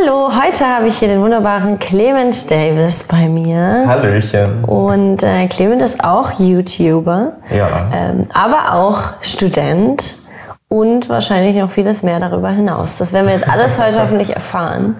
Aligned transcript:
Hallo, 0.00 0.30
heute 0.30 0.66
habe 0.66 0.86
ich 0.86 0.98
hier 0.98 1.08
den 1.08 1.20
wunderbaren 1.22 1.78
Clement 1.78 2.50
Davis 2.50 3.02
bei 3.04 3.28
mir. 3.28 3.84
Hallöchen. 3.86 4.62
Und 4.64 5.22
äh, 5.22 5.46
Clement 5.48 5.82
ist 5.82 6.04
auch 6.04 6.38
YouTuber, 6.38 7.32
Ja. 7.50 7.90
ähm, 7.92 8.22
aber 8.32 8.74
auch 8.74 8.98
Student 9.22 10.14
und 10.68 11.08
wahrscheinlich 11.08 11.56
noch 11.56 11.70
vieles 11.70 12.02
mehr 12.02 12.20
darüber 12.20 12.50
hinaus. 12.50 12.98
Das 12.98 13.12
werden 13.12 13.26
wir 13.26 13.34
jetzt 13.34 13.48
alles 13.48 13.78
heute 13.82 14.00
hoffentlich 14.00 14.34
erfahren. 14.34 14.96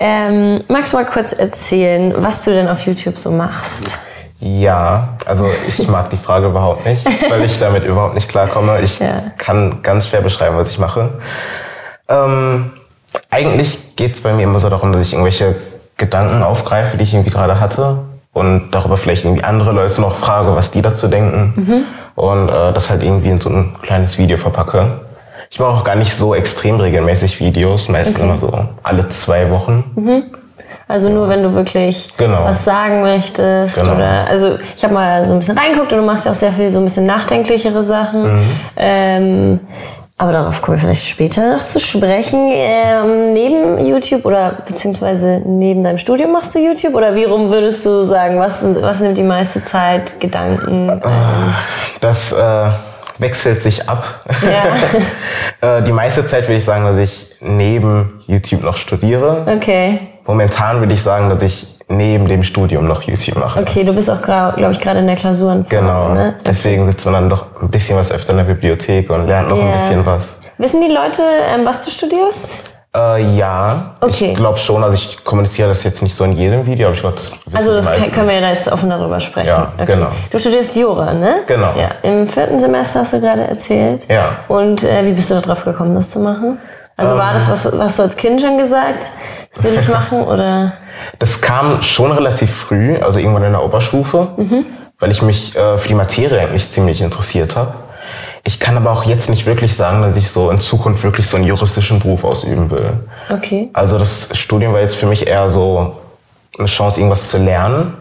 Ähm, 0.00 0.62
magst 0.68 0.92
du 0.92 0.96
mal 0.96 1.06
kurz 1.06 1.32
erzählen, 1.32 2.14
was 2.16 2.44
du 2.44 2.50
denn 2.52 2.68
auf 2.68 2.80
YouTube 2.86 3.18
so 3.18 3.30
machst? 3.30 3.98
Ja, 4.40 5.10
also 5.26 5.46
ich 5.68 5.86
mag 5.88 6.10
die 6.10 6.16
Frage 6.16 6.46
überhaupt 6.46 6.84
nicht, 6.86 7.04
weil 7.30 7.42
ich 7.44 7.58
damit 7.60 7.84
überhaupt 7.84 8.14
nicht 8.14 8.28
klarkomme. 8.28 8.80
Ich 8.80 8.98
Ja. 8.98 9.22
kann 9.38 9.82
ganz 9.82 10.08
schwer 10.08 10.20
beschreiben, 10.22 10.56
was 10.56 10.68
ich 10.70 10.78
mache. 10.78 11.10
Ähm, 12.08 12.72
eigentlich 13.30 13.96
geht 13.96 14.14
es 14.14 14.20
bei 14.20 14.32
mir 14.32 14.44
immer 14.44 14.60
so 14.60 14.68
darum, 14.68 14.92
dass 14.92 15.02
ich 15.02 15.12
irgendwelche 15.12 15.54
Gedanken 15.96 16.42
aufgreife, 16.42 16.96
die 16.96 17.04
ich 17.04 17.14
irgendwie 17.14 17.30
gerade 17.30 17.60
hatte 17.60 17.98
und 18.32 18.70
darüber 18.72 18.96
vielleicht 18.96 19.24
irgendwie 19.24 19.44
andere 19.44 19.72
Leute 19.72 20.00
noch 20.00 20.14
frage, 20.14 20.54
was 20.54 20.70
die 20.70 20.82
dazu 20.82 21.08
denken 21.08 21.84
und 22.14 22.48
äh, 22.48 22.72
das 22.72 22.90
halt 22.90 23.02
irgendwie 23.02 23.28
in 23.30 23.40
so 23.40 23.50
ein 23.50 23.76
kleines 23.82 24.18
Video 24.18 24.36
verpacke. 24.36 25.00
Ich 25.50 25.60
mache 25.60 25.70
auch 25.70 25.84
gar 25.84 25.96
nicht 25.96 26.14
so 26.14 26.34
extrem 26.34 26.80
regelmäßig 26.80 27.38
Videos, 27.40 27.88
meistens 27.88 28.18
immer 28.18 28.38
so 28.38 28.50
alle 28.82 29.08
zwei 29.10 29.50
Wochen. 29.50 30.30
Also 30.88 31.10
nur 31.10 31.28
wenn 31.28 31.42
du 31.42 31.52
wirklich 31.54 32.08
Genau. 32.16 32.44
was 32.44 32.64
sagen 32.64 33.02
möchtest 33.02 33.80
Genau. 33.80 33.94
oder 33.94 34.26
also 34.28 34.56
ich 34.76 34.82
habe 34.82 34.94
mal 34.94 35.24
so 35.24 35.34
ein 35.34 35.38
bisschen 35.38 35.56
reingeguckt 35.56 35.92
und 35.92 35.98
du 35.98 36.04
machst 36.04 36.24
ja 36.24 36.32
auch 36.32 36.36
sehr 36.36 36.52
viel 36.52 36.70
so 36.70 36.78
ein 36.78 36.84
bisschen 36.84 37.06
nachdenklichere 37.06 37.84
Sachen. 37.84 38.22
Mhm. 38.36 38.42
Ähm, 38.76 39.60
aber 40.22 40.30
darauf 40.30 40.62
kommen 40.62 40.76
wir 40.76 40.82
vielleicht 40.82 41.08
später 41.08 41.56
noch 41.56 41.64
zu 41.64 41.80
sprechen. 41.80 42.48
Ähm, 42.52 43.32
neben 43.34 43.84
YouTube 43.84 44.24
oder 44.24 44.52
beziehungsweise 44.64 45.42
neben 45.44 45.82
deinem 45.82 45.98
Studium 45.98 46.30
machst 46.30 46.54
du 46.54 46.60
YouTube 46.60 46.94
oder 46.94 47.16
wie 47.16 47.24
rum 47.24 47.50
würdest 47.50 47.84
du 47.84 48.04
sagen, 48.04 48.38
was, 48.38 48.64
was 48.80 49.00
nimmt 49.00 49.18
die 49.18 49.24
meiste 49.24 49.64
Zeit, 49.64 50.20
Gedanken? 50.20 51.02
Das 52.00 52.30
äh, 52.30 52.70
wechselt 53.18 53.62
sich 53.62 53.88
ab. 53.88 54.24
Ja. 55.60 55.78
äh, 55.78 55.82
die 55.82 55.92
meiste 55.92 56.24
Zeit 56.24 56.42
würde 56.42 56.58
ich 56.58 56.64
sagen, 56.64 56.84
dass 56.84 56.98
ich 56.98 57.32
neben 57.40 58.22
YouTube 58.28 58.62
noch 58.62 58.76
studiere. 58.76 59.44
Okay. 59.56 59.98
Momentan 60.24 60.78
würde 60.78 60.94
ich 60.94 61.02
sagen, 61.02 61.30
dass 61.30 61.42
ich 61.42 61.71
neben 61.96 62.26
dem 62.26 62.42
Studium 62.42 62.86
noch 62.86 63.02
YouTube 63.02 63.36
mache. 63.38 63.60
Okay, 63.60 63.84
du 63.84 63.92
bist 63.92 64.10
auch, 64.10 64.20
glaube 64.22 64.68
ich, 64.72 64.80
gerade 64.80 65.00
in 65.00 65.06
der 65.06 65.16
Klausuren. 65.16 65.64
Genau. 65.68 66.08
Ne? 66.10 66.34
Deswegen 66.46 66.86
sitzt 66.86 67.04
man 67.06 67.14
dann 67.14 67.30
doch 67.30 67.46
ein 67.60 67.68
bisschen 67.68 67.96
was 67.96 68.10
öfter 68.10 68.32
in 68.32 68.38
der 68.38 68.44
Bibliothek 68.44 69.08
und 69.10 69.26
lernt 69.26 69.48
noch 69.48 69.56
Ja. 69.58 69.64
ein 69.64 69.72
bisschen 69.72 70.04
was. 70.06 70.40
Wissen 70.58 70.80
die 70.80 70.92
Leute, 70.92 71.22
ähm, 71.54 71.64
was 71.64 71.84
du 71.84 71.90
studierst? 71.90 72.70
Äh, 72.94 73.36
ja, 73.38 73.94
Okay. 74.00 74.32
ich 74.32 74.34
glaube 74.36 74.58
schon. 74.58 74.84
Also 74.84 74.94
ich 74.94 75.24
kommuniziere 75.24 75.68
das 75.68 75.82
jetzt 75.82 76.02
nicht 76.02 76.14
so 76.14 76.24
in 76.24 76.32
jedem 76.32 76.66
Video, 76.66 76.88
aber 76.88 76.94
ich 76.94 77.00
glaube, 77.00 77.16
das 77.16 77.32
wissen 77.46 77.56
Also 77.56 77.72
das 77.72 77.86
kann, 77.86 78.12
können 78.12 78.28
wir 78.28 78.34
ja 78.34 78.40
da 78.42 78.48
jetzt 78.50 78.70
offen 78.70 78.90
darüber 78.90 79.18
sprechen. 79.18 79.48
Ja, 79.48 79.72
genau. 79.86 80.08
Du 80.30 80.38
studierst 80.38 80.76
Jura, 80.76 81.14
ne? 81.14 81.36
Genau. 81.46 81.74
Ja, 81.78 81.88
Im 82.02 82.26
vierten 82.28 82.60
Semester 82.60 83.00
hast 83.00 83.14
du 83.14 83.20
gerade 83.20 83.44
erzählt. 83.48 84.06
Ja. 84.10 84.36
Und 84.48 84.84
äh, 84.84 85.06
wie 85.06 85.12
bist 85.12 85.30
du 85.30 85.40
darauf 85.40 85.64
gekommen, 85.64 85.94
das 85.94 86.10
zu 86.10 86.18
machen? 86.20 86.58
Also 86.94 87.16
war 87.16 87.32
das, 87.32 87.48
was, 87.50 87.76
was 87.78 87.96
du 87.96 88.02
als 88.02 88.14
Kind 88.16 88.42
schon 88.42 88.58
gesagt, 88.58 89.10
das 89.52 89.64
will 89.64 89.78
ich 89.78 89.88
machen 89.88 90.22
oder? 90.22 90.72
Das 91.18 91.40
kam 91.40 91.82
schon 91.82 92.12
relativ 92.12 92.50
früh, 92.50 92.96
also 92.96 93.18
irgendwann 93.18 93.44
in 93.44 93.52
der 93.52 93.64
Oberstufe, 93.64 94.28
weil 94.98 95.10
ich 95.10 95.22
mich 95.22 95.56
äh, 95.56 95.78
für 95.78 95.88
die 95.88 95.94
Materie 95.94 96.40
eigentlich 96.40 96.70
ziemlich 96.70 97.00
interessiert 97.02 97.56
habe. 97.56 97.74
Ich 98.44 98.58
kann 98.58 98.76
aber 98.76 98.90
auch 98.90 99.04
jetzt 99.04 99.30
nicht 99.30 99.46
wirklich 99.46 99.76
sagen, 99.76 100.02
dass 100.02 100.16
ich 100.16 100.30
so 100.30 100.50
in 100.50 100.58
Zukunft 100.58 101.04
wirklich 101.04 101.28
so 101.28 101.36
einen 101.36 101.46
juristischen 101.46 102.00
Beruf 102.00 102.24
ausüben 102.24 102.70
will. 102.70 102.90
Okay. 103.30 103.70
Also 103.72 103.98
das 103.98 104.30
Studium 104.32 104.72
war 104.72 104.80
jetzt 104.80 104.96
für 104.96 105.06
mich 105.06 105.26
eher 105.28 105.48
so 105.48 105.96
eine 106.58 106.66
Chance, 106.66 107.00
irgendwas 107.00 107.30
zu 107.30 107.38
lernen, 107.38 107.94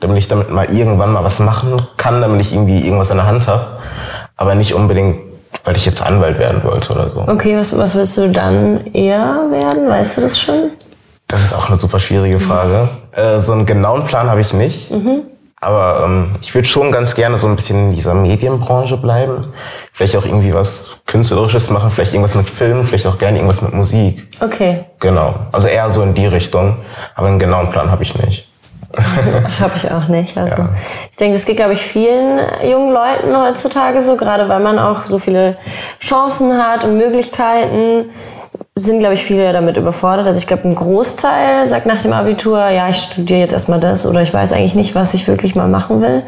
damit 0.00 0.18
ich 0.18 0.28
damit 0.28 0.50
mal 0.50 0.70
irgendwann 0.70 1.12
mal 1.12 1.24
was 1.24 1.40
machen 1.40 1.80
kann, 1.96 2.20
damit 2.20 2.40
ich 2.42 2.52
irgendwie 2.52 2.84
irgendwas 2.84 3.10
in 3.10 3.16
der 3.16 3.26
Hand 3.26 3.48
habe. 3.48 3.78
Aber 4.36 4.54
nicht 4.54 4.74
unbedingt, 4.74 5.20
weil 5.64 5.76
ich 5.76 5.86
jetzt 5.86 6.02
Anwalt 6.02 6.38
werden 6.38 6.62
wollte 6.64 6.92
oder 6.92 7.10
so. 7.10 7.24
Okay, 7.26 7.56
was, 7.56 7.76
was 7.76 7.94
willst 7.94 8.16
du 8.18 8.28
dann 8.28 8.86
eher 8.92 9.46
werden? 9.50 9.88
Weißt 9.88 10.18
du 10.18 10.20
das 10.20 10.38
schon? 10.38 10.70
Das 11.28 11.42
ist 11.44 11.54
auch 11.54 11.68
eine 11.68 11.76
super 11.76 12.00
schwierige 12.00 12.40
Frage. 12.40 12.88
Äh, 13.12 13.38
so 13.38 13.52
einen 13.52 13.66
genauen 13.66 14.04
Plan 14.04 14.30
habe 14.30 14.40
ich 14.40 14.54
nicht. 14.54 14.90
Aber 15.60 16.02
ähm, 16.04 16.30
ich 16.40 16.54
würde 16.54 16.66
schon 16.68 16.90
ganz 16.92 17.14
gerne 17.14 17.36
so 17.36 17.46
ein 17.48 17.56
bisschen 17.56 17.90
in 17.90 17.94
dieser 17.94 18.14
Medienbranche 18.14 18.96
bleiben. 18.96 19.52
Vielleicht 19.92 20.16
auch 20.16 20.24
irgendwie 20.24 20.54
was 20.54 21.00
Künstlerisches 21.06 21.68
machen, 21.70 21.90
vielleicht 21.90 22.14
irgendwas 22.14 22.36
mit 22.36 22.48
Film, 22.48 22.84
vielleicht 22.84 23.06
auch 23.06 23.18
gerne 23.18 23.38
irgendwas 23.38 23.60
mit 23.60 23.74
Musik. 23.74 24.28
Okay, 24.40 24.84
Genau. 25.00 25.34
Also 25.52 25.68
eher 25.68 25.90
so 25.90 26.02
in 26.02 26.14
die 26.14 26.26
Richtung. 26.26 26.76
Aber 27.14 27.26
einen 27.26 27.38
genauen 27.38 27.68
Plan 27.70 27.90
habe 27.90 28.04
ich 28.04 28.16
nicht. 28.16 28.48
habe 29.60 29.72
ich 29.74 29.90
auch 29.90 30.08
nicht. 30.08 30.38
Also 30.38 30.62
Ja. 30.62 30.68
ich 31.10 31.16
denke, 31.18 31.34
das 31.36 31.44
geht, 31.44 31.56
glaube 31.56 31.74
ich, 31.74 31.82
vielen 31.82 32.40
jungen 32.62 32.94
Leuten 32.94 33.36
heutzutage 33.36 34.00
so, 34.00 34.16
gerade 34.16 34.48
weil 34.48 34.60
man 34.60 34.78
auch 34.78 35.04
so 35.06 35.18
viele 35.18 35.56
Chancen 36.00 36.56
hat 36.56 36.84
und 36.84 36.96
Möglichkeiten. 36.96 38.06
Sind, 38.78 39.00
glaube 39.00 39.14
ich, 39.14 39.24
viele 39.24 39.52
damit 39.52 39.76
überfordert. 39.76 40.26
Also 40.26 40.38
ich 40.38 40.46
glaube, 40.46 40.68
ein 40.68 40.74
Großteil 40.74 41.66
sagt 41.66 41.86
nach 41.86 42.00
dem 42.00 42.12
Abitur, 42.12 42.68
ja, 42.68 42.88
ich 42.88 42.96
studiere 42.96 43.40
jetzt 43.40 43.52
erstmal 43.52 43.80
das 43.80 44.06
oder 44.06 44.22
ich 44.22 44.32
weiß 44.32 44.52
eigentlich 44.52 44.74
nicht, 44.74 44.94
was 44.94 45.14
ich 45.14 45.26
wirklich 45.26 45.54
mal 45.54 45.68
machen 45.68 46.00
will. 46.00 46.22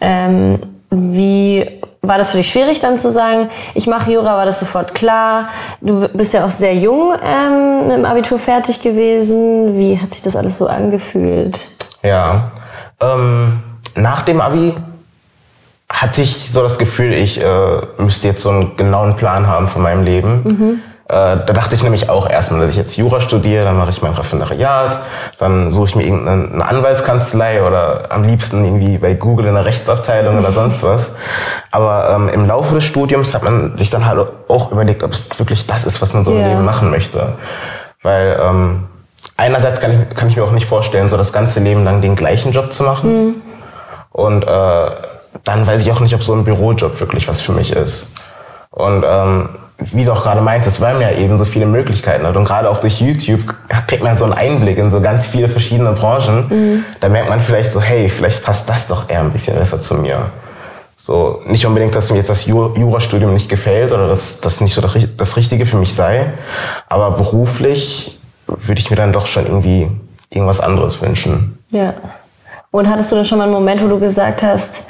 Ähm, 0.00 0.58
wie 0.90 1.68
war 2.00 2.18
das 2.18 2.30
für 2.30 2.38
dich 2.38 2.50
schwierig 2.50 2.80
dann 2.80 2.98
zu 2.98 3.10
sagen, 3.10 3.48
ich 3.74 3.86
mache 3.86 4.10
Jura, 4.10 4.36
war 4.36 4.44
das 4.44 4.58
sofort 4.58 4.94
klar? 4.94 5.48
Du 5.80 6.08
bist 6.08 6.34
ja 6.34 6.44
auch 6.44 6.50
sehr 6.50 6.74
jung 6.74 7.12
ähm, 7.22 7.90
im 7.90 8.04
Abitur 8.04 8.38
fertig 8.38 8.80
gewesen. 8.80 9.78
Wie 9.78 9.98
hat 9.98 10.14
sich 10.14 10.22
das 10.22 10.34
alles 10.34 10.58
so 10.58 10.66
angefühlt? 10.66 11.64
Ja. 12.02 12.52
Ähm, 13.00 13.62
nach 13.94 14.22
dem 14.22 14.40
Abi 14.40 14.72
hatte 15.88 16.22
ich 16.22 16.50
so 16.50 16.62
das 16.62 16.78
Gefühl, 16.78 17.12
ich 17.12 17.40
äh, 17.40 17.80
müsste 17.98 18.28
jetzt 18.28 18.42
so 18.42 18.50
einen 18.50 18.76
genauen 18.76 19.14
Plan 19.14 19.46
haben 19.46 19.68
von 19.68 19.82
meinem 19.82 20.04
Leben. 20.04 20.42
Äh, 20.78 20.91
da 21.12 21.52
dachte 21.52 21.74
ich 21.74 21.82
nämlich 21.82 22.08
auch 22.08 22.28
erstmal, 22.28 22.62
dass 22.62 22.70
ich 22.70 22.76
jetzt 22.76 22.96
Jura 22.96 23.20
studiere, 23.20 23.64
dann 23.64 23.76
mache 23.76 23.90
ich 23.90 24.00
mein 24.00 24.14
Referendariat, 24.14 24.98
dann 25.38 25.70
suche 25.70 25.88
ich 25.88 25.96
mir 25.96 26.04
irgendeine 26.04 26.50
eine 26.50 26.66
Anwaltskanzlei 26.66 27.62
oder 27.62 28.06
am 28.10 28.22
liebsten 28.24 28.64
irgendwie 28.64 28.96
bei 28.96 29.12
Google 29.14 29.46
in 29.46 29.54
der 29.54 29.64
Rechtsabteilung 29.66 30.38
oder 30.38 30.52
sonst 30.52 30.82
was. 30.84 31.12
Aber 31.70 32.08
ähm, 32.14 32.28
im 32.30 32.46
Laufe 32.46 32.74
des 32.74 32.84
Studiums 32.84 33.34
hat 33.34 33.42
man 33.42 33.76
sich 33.76 33.90
dann 33.90 34.06
halt 34.06 34.26
auch 34.48 34.72
überlegt, 34.72 35.02
ob 35.02 35.12
es 35.12 35.38
wirklich 35.38 35.66
das 35.66 35.84
ist, 35.84 36.00
was 36.00 36.14
man 36.14 36.24
so 36.24 36.32
Ja. 36.32 36.38
im 36.40 36.48
Leben 36.48 36.64
machen 36.64 36.90
möchte. 36.90 37.34
Weil 38.02 38.38
ähm, 38.42 38.84
einerseits 39.36 39.80
kann 39.80 39.92
ich, 40.08 40.16
kann 40.16 40.28
ich 40.28 40.36
mir 40.36 40.44
auch 40.44 40.52
nicht 40.52 40.66
vorstellen, 40.66 41.08
so 41.10 41.16
das 41.18 41.32
ganze 41.32 41.60
Leben 41.60 41.84
lang 41.84 42.00
den 42.00 42.16
gleichen 42.16 42.52
Job 42.52 42.72
zu 42.72 42.84
machen. 42.84 43.42
Und 44.12 44.44
äh, 44.44 44.86
dann 45.44 45.66
weiß 45.66 45.82
ich 45.82 45.92
auch 45.92 46.00
nicht, 46.00 46.14
ob 46.14 46.22
so 46.22 46.32
ein 46.34 46.44
Bürojob 46.44 46.98
wirklich 47.00 47.28
was 47.28 47.40
für 47.40 47.52
mich 47.52 47.72
ist. 47.72 48.14
Und 48.70 49.04
ähm, 49.06 49.48
wie 49.92 50.04
du 50.04 50.12
auch 50.12 50.22
gerade 50.22 50.40
meintest, 50.40 50.80
weil 50.80 50.94
man 50.94 51.02
ja 51.02 51.12
eben 51.12 51.36
so 51.36 51.44
viele 51.44 51.66
Möglichkeiten 51.66 52.26
hat. 52.26 52.36
Und 52.36 52.44
gerade 52.44 52.70
auch 52.70 52.80
durch 52.80 53.00
YouTube 53.00 53.54
kriegt 53.86 54.02
man 54.02 54.16
so 54.16 54.24
einen 54.24 54.34
Einblick 54.34 54.78
in 54.78 54.90
so 54.90 55.00
ganz 55.00 55.26
viele 55.26 55.48
verschiedene 55.48 55.92
Branchen. 55.92 56.84
Da 57.00 57.08
merkt 57.08 57.28
man 57.28 57.40
vielleicht 57.40 57.72
so, 57.72 57.80
hey, 57.80 58.08
vielleicht 58.08 58.44
passt 58.44 58.68
das 58.68 58.88
doch 58.88 59.08
eher 59.08 59.20
ein 59.20 59.30
bisschen 59.30 59.56
besser 59.56 59.80
zu 59.80 59.94
mir. 59.94 60.30
So, 60.96 61.42
nicht 61.46 61.66
unbedingt, 61.66 61.94
dass 61.96 62.10
mir 62.10 62.18
jetzt 62.18 62.30
das 62.30 62.46
Ju- 62.46 62.78
Jurastudium 62.78 63.32
nicht 63.34 63.48
gefällt 63.48 63.90
oder 63.92 64.06
dass 64.06 64.40
das 64.40 64.60
nicht 64.60 64.72
so 64.72 64.80
das 64.80 65.36
Richtige 65.36 65.66
für 65.66 65.76
mich 65.76 65.94
sei. 65.94 66.32
Aber 66.88 67.10
beruflich 67.12 68.20
würde 68.46 68.80
ich 68.80 68.90
mir 68.90 68.96
dann 68.96 69.12
doch 69.12 69.26
schon 69.26 69.46
irgendwie 69.46 69.88
irgendwas 70.30 70.60
anderes 70.60 71.02
wünschen. 71.02 71.58
Ja. 71.70 71.94
Und 72.70 72.88
hattest 72.88 73.10
du 73.10 73.16
denn 73.16 73.24
schon 73.24 73.38
mal 73.38 73.44
einen 73.44 73.52
Moment, 73.52 73.82
wo 73.82 73.88
du 73.88 73.98
gesagt 73.98 74.42
hast, 74.42 74.84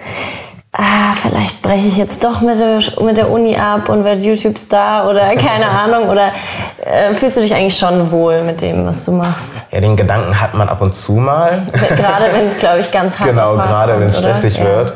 ah, 0.72 1.14
vielleicht 1.14 1.62
breche 1.62 1.86
ich 1.86 1.96
jetzt 1.96 2.24
doch 2.24 2.40
mit 2.40 2.58
der, 2.58 2.80
mit 3.04 3.16
der 3.16 3.30
Uni 3.30 3.56
ab 3.56 3.88
und 3.88 4.04
werde 4.04 4.22
YouTube-Star 4.24 5.08
oder 5.08 5.20
keine 5.36 5.68
Ahnung? 5.68 6.08
Oder 6.08 6.28
äh, 6.84 7.14
fühlst 7.14 7.36
du 7.36 7.40
dich 7.42 7.54
eigentlich 7.54 7.76
schon 7.76 8.10
wohl 8.10 8.42
mit 8.42 8.60
dem, 8.60 8.86
was 8.86 9.04
du 9.04 9.12
machst? 9.12 9.66
Ja, 9.70 9.80
den 9.80 9.96
Gedanken 9.96 10.40
hat 10.40 10.54
man 10.54 10.68
ab 10.68 10.80
und 10.80 10.94
zu 10.94 11.12
mal. 11.12 11.62
Gerade 11.72 12.26
wenn 12.32 12.48
es, 12.48 12.58
glaube 12.58 12.80
ich, 12.80 12.90
ganz 12.90 13.18
hart 13.18 13.28
Genau, 13.30 13.54
gerade 13.54 13.98
wenn 14.00 14.08
es 14.08 14.18
stressig 14.18 14.56
Ja. 14.58 14.64
wird. 14.64 14.94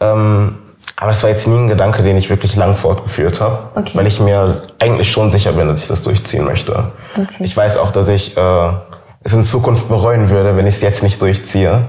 Ähm, 0.00 0.58
aber 1.00 1.12
es 1.12 1.22
war 1.22 1.30
jetzt 1.30 1.46
nie 1.46 1.56
ein 1.56 1.68
Gedanke, 1.68 2.02
den 2.02 2.16
ich 2.16 2.28
wirklich 2.28 2.56
lang 2.56 2.74
fortgeführt 2.74 3.40
habe, 3.40 3.58
Okay. 3.76 3.92
weil 3.94 4.06
ich 4.08 4.18
mir 4.18 4.62
eigentlich 4.80 5.10
schon 5.12 5.30
sicher 5.30 5.52
bin, 5.52 5.68
dass 5.68 5.82
ich 5.82 5.88
das 5.88 6.02
durchziehen 6.02 6.44
möchte. 6.44 6.90
Okay. 7.16 7.26
Ich 7.38 7.56
weiß 7.56 7.76
auch, 7.78 7.92
dass 7.92 8.08
ich 8.08 8.36
äh, 8.36 8.70
es 9.22 9.32
in 9.32 9.44
Zukunft 9.44 9.88
bereuen 9.88 10.28
würde, 10.30 10.56
wenn 10.56 10.66
ich 10.66 10.74
es 10.76 10.80
jetzt 10.80 11.02
nicht 11.04 11.20
durchziehe. 11.22 11.84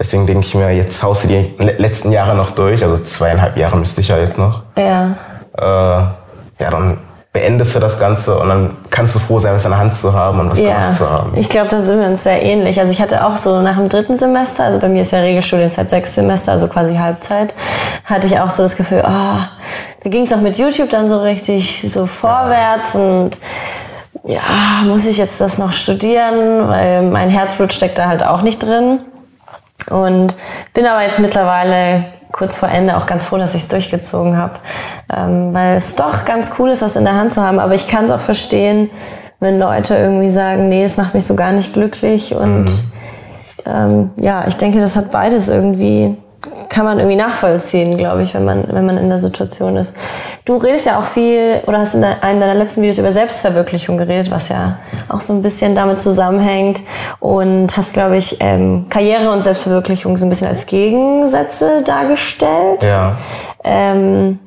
Deswegen 0.00 0.26
denke 0.26 0.46
ich 0.46 0.54
mir, 0.54 0.70
jetzt 0.70 1.02
haust 1.02 1.24
du 1.24 1.28
die 1.28 1.54
le- 1.58 1.74
letzten 1.76 2.10
Jahre 2.10 2.34
noch 2.34 2.52
durch, 2.52 2.82
also 2.82 2.96
zweieinhalb 2.96 3.58
Jahre 3.58 3.76
müsste 3.76 4.00
ich 4.00 4.08
ja 4.08 4.16
jetzt 4.18 4.38
noch. 4.38 4.62
Ja. 4.76 5.10
Äh, 5.58 5.62
ja, 6.62 6.70
dann 6.70 6.98
beendest 7.32 7.76
du 7.76 7.80
das 7.80 7.98
Ganze 8.00 8.36
und 8.38 8.48
dann 8.48 8.76
kannst 8.90 9.14
du 9.14 9.18
froh 9.20 9.38
sein, 9.38 9.54
was 9.54 9.64
in 9.64 9.70
der 9.70 9.78
Hand 9.78 9.94
zu 9.94 10.12
haben 10.12 10.40
und 10.40 10.50
was 10.50 10.58
Ja, 10.60 10.72
gemacht 10.80 10.94
zu 10.96 11.08
haben. 11.08 11.32
ich 11.36 11.48
glaube, 11.48 11.68
da 11.68 11.78
sind 11.78 12.00
wir 12.00 12.06
uns 12.08 12.22
sehr 12.24 12.42
ähnlich. 12.42 12.80
Also 12.80 12.90
ich 12.92 13.00
hatte 13.00 13.24
auch 13.24 13.36
so 13.36 13.60
nach 13.60 13.76
dem 13.76 13.88
dritten 13.88 14.16
Semester, 14.16 14.64
also 14.64 14.78
bei 14.80 14.88
mir 14.88 15.02
ist 15.02 15.12
ja 15.12 15.20
Regelstudienzeit 15.20 15.88
sechs 15.90 16.14
Semester, 16.14 16.52
also 16.52 16.66
quasi 16.66 16.96
Halbzeit, 16.96 17.54
hatte 18.04 18.26
ich 18.26 18.40
auch 18.40 18.50
so 18.50 18.62
das 18.64 18.74
Gefühl, 18.76 19.02
oh, 19.06 19.10
da 20.02 20.10
ging 20.10 20.24
es 20.24 20.32
auch 20.32 20.40
mit 20.40 20.58
YouTube 20.58 20.90
dann 20.90 21.06
so 21.06 21.20
richtig 21.20 21.84
so 21.92 22.06
vorwärts 22.06 22.96
und 22.96 23.38
ja, 24.24 24.40
muss 24.86 25.06
ich 25.06 25.16
jetzt 25.18 25.40
das 25.40 25.56
noch 25.56 25.72
studieren, 25.72 26.68
weil 26.68 27.02
mein 27.02 27.30
Herzblut 27.30 27.72
steckt 27.72 27.96
da 27.98 28.06
halt 28.06 28.24
auch 28.24 28.42
nicht 28.42 28.60
drin. 28.62 29.00
Und 29.88 30.36
bin 30.74 30.86
aber 30.86 31.02
jetzt 31.02 31.18
mittlerweile 31.18 32.04
kurz 32.32 32.56
vor 32.56 32.68
Ende 32.68 32.96
auch 32.96 33.06
ganz 33.06 33.24
froh, 33.24 33.38
dass 33.38 33.54
ich 33.54 33.62
es 33.62 33.68
durchgezogen 33.68 34.36
habe, 34.36 34.54
ähm, 35.14 35.52
weil 35.52 35.76
es 35.76 35.96
doch 35.96 36.24
ganz 36.24 36.52
cool 36.58 36.70
ist, 36.70 36.82
was 36.82 36.96
in 36.96 37.04
der 37.04 37.14
Hand 37.14 37.32
zu 37.32 37.42
haben. 37.42 37.58
Aber 37.58 37.74
ich 37.74 37.86
kann 37.86 38.04
es 38.04 38.10
auch 38.10 38.20
verstehen, 38.20 38.90
wenn 39.40 39.58
Leute 39.58 39.96
irgendwie 39.96 40.30
sagen, 40.30 40.68
nee, 40.68 40.82
das 40.82 40.96
macht 40.96 41.14
mich 41.14 41.24
so 41.24 41.34
gar 41.34 41.52
nicht 41.52 41.72
glücklich. 41.72 42.34
Und 42.34 42.64
mhm. 42.64 42.92
ähm, 43.66 44.10
ja, 44.20 44.44
ich 44.46 44.56
denke, 44.56 44.80
das 44.80 44.96
hat 44.96 45.10
beides 45.10 45.48
irgendwie 45.48 46.16
kann 46.68 46.84
man 46.84 46.98
irgendwie 46.98 47.16
nachvollziehen, 47.16 47.98
glaube 47.98 48.22
ich, 48.22 48.34
wenn 48.34 48.44
man, 48.44 48.64
wenn 48.70 48.86
man 48.86 48.96
in 48.96 49.08
der 49.08 49.18
Situation 49.18 49.76
ist. 49.76 49.92
Du 50.44 50.56
redest 50.56 50.86
ja 50.86 50.98
auch 50.98 51.04
viel 51.04 51.60
oder 51.66 51.78
hast 51.78 51.94
in 51.94 52.04
einem 52.04 52.40
deiner 52.40 52.54
letzten 52.54 52.80
Videos 52.80 52.98
über 52.98 53.12
Selbstverwirklichung 53.12 53.98
geredet, 53.98 54.30
was 54.30 54.48
ja 54.48 54.78
auch 55.08 55.20
so 55.20 55.32
ein 55.32 55.42
bisschen 55.42 55.74
damit 55.74 56.00
zusammenhängt 56.00 56.82
und 57.18 57.76
hast, 57.76 57.92
glaube 57.92 58.16
ich, 58.16 58.38
ähm, 58.40 58.86
Karriere 58.88 59.30
und 59.30 59.42
Selbstverwirklichung 59.42 60.16
so 60.16 60.24
ein 60.24 60.30
bisschen 60.30 60.48
als 60.48 60.66
Gegensätze 60.66 61.82
dargestellt. 61.84 62.82
Ja. 62.82 63.16
Ähm, 63.62 64.38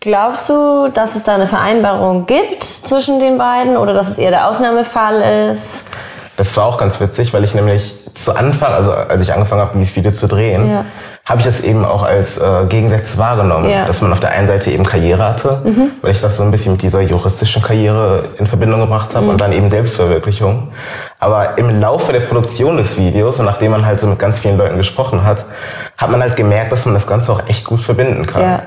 glaubst 0.00 0.48
du, 0.50 0.88
dass 0.92 1.16
es 1.16 1.24
da 1.24 1.36
eine 1.36 1.46
Vereinbarung 1.46 2.26
gibt 2.26 2.64
zwischen 2.64 3.20
den 3.20 3.38
beiden 3.38 3.76
oder 3.76 3.94
dass 3.94 4.08
es 4.08 4.18
eher 4.18 4.30
der 4.30 4.48
Ausnahmefall 4.48 5.50
ist? 5.50 5.90
Das 6.36 6.56
war 6.56 6.66
auch 6.66 6.78
ganz 6.78 7.00
witzig, 7.00 7.32
weil 7.32 7.44
ich 7.44 7.54
nämlich 7.54 7.94
zu 8.12 8.34
Anfang, 8.34 8.72
also 8.72 8.92
als 8.92 9.22
ich 9.22 9.32
angefangen 9.32 9.60
habe, 9.60 9.78
dieses 9.78 9.94
Video 9.96 10.12
zu 10.12 10.26
drehen, 10.26 10.68
ja. 10.68 10.84
Habe 11.24 11.40
ich 11.40 11.46
das 11.46 11.62
eben 11.62 11.86
auch 11.86 12.02
als 12.02 12.36
äh, 12.36 12.66
Gegensätze 12.68 13.16
wahrgenommen. 13.16 13.70
Ja. 13.70 13.86
Dass 13.86 14.02
man 14.02 14.12
auf 14.12 14.20
der 14.20 14.30
einen 14.30 14.46
Seite 14.46 14.70
eben 14.70 14.84
Karriere 14.84 15.24
hatte, 15.24 15.62
mhm. 15.64 15.92
weil 16.02 16.10
ich 16.12 16.20
das 16.20 16.36
so 16.36 16.42
ein 16.42 16.50
bisschen 16.50 16.72
mit 16.72 16.82
dieser 16.82 17.00
juristischen 17.00 17.62
Karriere 17.62 18.24
in 18.38 18.46
Verbindung 18.46 18.80
gebracht 18.80 19.14
habe 19.14 19.24
mhm. 19.24 19.30
und 19.32 19.40
dann 19.40 19.52
eben 19.52 19.70
Selbstverwirklichung. 19.70 20.68
Aber 21.18 21.56
im 21.56 21.80
Laufe 21.80 22.12
der 22.12 22.20
Produktion 22.20 22.76
des 22.76 22.98
Videos 22.98 23.40
und 23.40 23.46
nachdem 23.46 23.70
man 23.70 23.86
halt 23.86 24.00
so 24.00 24.06
mit 24.06 24.18
ganz 24.18 24.38
vielen 24.40 24.58
Leuten 24.58 24.76
gesprochen 24.76 25.24
hat, 25.24 25.46
hat 25.96 26.10
man 26.10 26.20
halt 26.20 26.36
gemerkt, 26.36 26.72
dass 26.72 26.84
man 26.84 26.92
das 26.92 27.06
Ganze 27.06 27.32
auch 27.32 27.48
echt 27.48 27.64
gut 27.64 27.80
verbinden 27.80 28.26
kann. 28.26 28.42
Ja. 28.42 28.62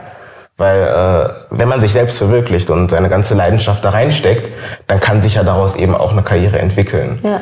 Weil 0.58 0.82
äh, 0.82 1.30
wenn 1.52 1.68
man 1.68 1.82
sich 1.82 1.94
selbst 1.94 2.18
verwirklicht 2.18 2.72
und 2.72 2.90
seine 2.90 3.10
ganze 3.10 3.36
Leidenschaft 3.36 3.86
da 3.86 3.92
reinsteckt, 3.92 4.52
dann 4.88 5.00
kann 5.00 5.22
sich 5.22 5.36
ja 5.36 5.44
daraus 5.44 5.76
eben 5.76 5.94
auch 5.94 6.12
eine 6.12 6.24
Karriere 6.24 6.58
entwickeln. 6.58 7.20
Ja. 7.22 7.42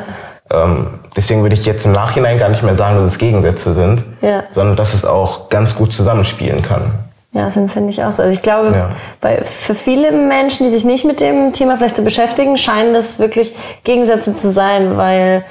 Ähm, 0.52 1.00
deswegen 1.16 1.42
würde 1.42 1.56
ich 1.56 1.66
jetzt 1.66 1.86
im 1.86 1.92
Nachhinein 1.92 2.38
gar 2.38 2.50
nicht 2.50 2.64
mehr 2.64 2.76
sagen, 2.76 2.98
dass 2.98 3.12
es 3.12 3.18
Gegensätze 3.18 3.74
sind, 3.74 4.04
ja. 4.22 4.44
sondern 4.50 4.76
dass 4.76 4.94
es 4.94 5.06
auch 5.06 5.50
ganz 5.50 5.76
gut 5.76 5.92
zusammenspielen 5.92 6.62
kann. 6.62 6.94
Ja, 7.32 7.46
das 7.46 7.58
empfinde 7.58 7.90
ich 7.90 8.02
auch 8.02 8.12
so. 8.14 8.24
Also 8.24 8.34
ich 8.34 8.42
glaube, 8.42 8.74
ja. 8.74 8.90
bei, 9.20 9.44
für 9.44 9.76
viele 9.76 10.12
Menschen, 10.12 10.64
die 10.64 10.70
sich 10.70 10.86
nicht 10.86 11.04
mit 11.04 11.20
dem 11.20 11.52
Thema 11.52 11.76
vielleicht 11.76 11.98
so 11.98 12.04
beschäftigen, 12.04 12.58
scheinen 12.58 12.94
das 12.94 13.20
wirklich 13.20 13.54
Gegensätze 13.84 14.34
zu 14.34 14.52
sein, 14.52 14.96
weil 14.96 15.44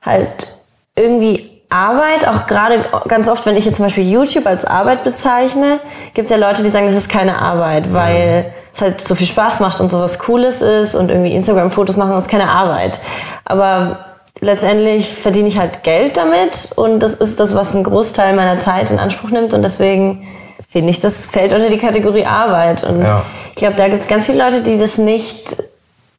halt 0.00 0.46
irgendwie 0.94 1.50
Arbeit, 1.68 2.26
auch 2.26 2.46
gerade 2.46 2.84
ganz 3.08 3.28
oft, 3.28 3.44
wenn 3.44 3.56
ich 3.56 3.66
jetzt 3.66 3.76
zum 3.76 3.84
Beispiel 3.84 4.08
YouTube 4.08 4.46
als 4.46 4.64
Arbeit 4.64 5.04
bezeichne, 5.04 5.80
gibt 6.14 6.26
es 6.26 6.30
ja 6.30 6.36
Leute, 6.36 6.62
die 6.62 6.70
sagen, 6.70 6.86
das 6.86 6.94
ist 6.94 7.10
keine 7.10 7.38
Arbeit, 7.38 7.92
weil 7.92 8.44
mhm. 8.44 8.48
es 8.72 8.80
halt 8.80 9.00
so 9.00 9.14
viel 9.14 9.26
Spaß 9.26 9.60
macht 9.60 9.80
und 9.80 9.90
sowas 9.90 10.18
Cooles 10.18 10.62
ist 10.62 10.94
und 10.94 11.10
irgendwie 11.10 11.34
Instagram-Fotos 11.34 11.96
machen, 11.96 12.12
das 12.12 12.24
ist 12.24 12.30
keine 12.30 12.48
Arbeit. 12.48 13.00
Aber 13.44 14.05
letztendlich 14.40 15.08
verdiene 15.08 15.48
ich 15.48 15.58
halt 15.58 15.82
Geld 15.82 16.16
damit 16.16 16.70
und 16.76 17.00
das 17.00 17.14
ist 17.14 17.40
das, 17.40 17.54
was 17.54 17.74
einen 17.74 17.84
Großteil 17.84 18.34
meiner 18.34 18.58
Zeit 18.58 18.90
in 18.90 18.98
Anspruch 18.98 19.30
nimmt 19.30 19.54
und 19.54 19.62
deswegen 19.62 20.26
finde 20.68 20.90
ich, 20.90 21.00
das 21.00 21.26
fällt 21.26 21.52
unter 21.52 21.70
die 21.70 21.78
Kategorie 21.78 22.26
Arbeit. 22.26 22.84
Und 22.84 23.02
ja. 23.02 23.24
ich 23.50 23.56
glaube, 23.56 23.76
da 23.76 23.88
gibt 23.88 24.02
es 24.02 24.08
ganz 24.08 24.26
viele 24.26 24.42
Leute, 24.42 24.62
die 24.62 24.78
das 24.78 24.98
nicht 24.98 25.56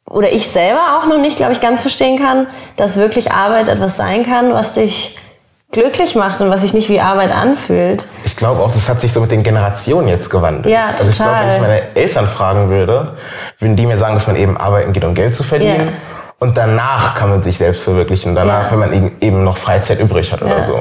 oder 0.09 0.31
ich 0.31 0.47
selber 0.47 0.97
auch 0.97 1.07
noch 1.07 1.19
nicht, 1.19 1.37
glaube 1.37 1.51
ich, 1.51 1.59
ganz 1.59 1.81
verstehen 1.81 2.17
kann, 2.17 2.47
dass 2.77 2.97
wirklich 2.97 3.31
Arbeit 3.31 3.67
etwas 3.67 3.97
sein 3.97 4.25
kann, 4.25 4.53
was 4.53 4.73
dich 4.73 5.17
glücklich 5.71 6.15
macht 6.15 6.39
und 6.39 6.49
was 6.49 6.61
sich 6.61 6.73
nicht 6.73 6.87
wie 6.87 7.01
Arbeit 7.01 7.31
anfühlt. 7.31 8.07
Ich 8.23 8.37
glaube 8.37 8.61
auch, 8.61 8.71
das 8.71 8.87
hat 8.87 9.01
sich 9.01 9.11
so 9.11 9.19
mit 9.19 9.31
den 9.31 9.43
Generationen 9.43 10.07
jetzt 10.07 10.29
gewandelt. 10.29 10.73
Ja, 10.73 10.93
total. 10.93 11.01
Also 11.01 11.09
ich 11.09 11.17
glaube, 11.17 11.39
wenn 11.41 11.53
ich 11.53 11.61
meine 11.61 11.95
Eltern 11.95 12.27
fragen 12.27 12.69
würde, 12.69 13.05
würden 13.59 13.75
die 13.75 13.85
mir 13.85 13.97
sagen, 13.97 14.13
dass 14.13 14.27
man 14.27 14.37
eben 14.37 14.55
arbeiten 14.55 14.93
geht, 14.93 15.03
um 15.03 15.13
Geld 15.13 15.35
zu 15.35 15.43
verdienen. 15.43 15.87
Ja. 15.87 16.16
Und 16.39 16.55
danach 16.57 17.15
kann 17.15 17.29
man 17.29 17.41
sich 17.41 17.57
selbst 17.57 17.83
verwirklichen. 17.83 18.35
Danach, 18.35 18.71
wenn 18.71 18.79
man 18.79 19.11
eben 19.21 19.43
noch 19.43 19.57
Freizeit 19.57 19.99
übrig 19.99 20.31
hat 20.31 20.41
oder 20.41 20.63
so. 20.63 20.79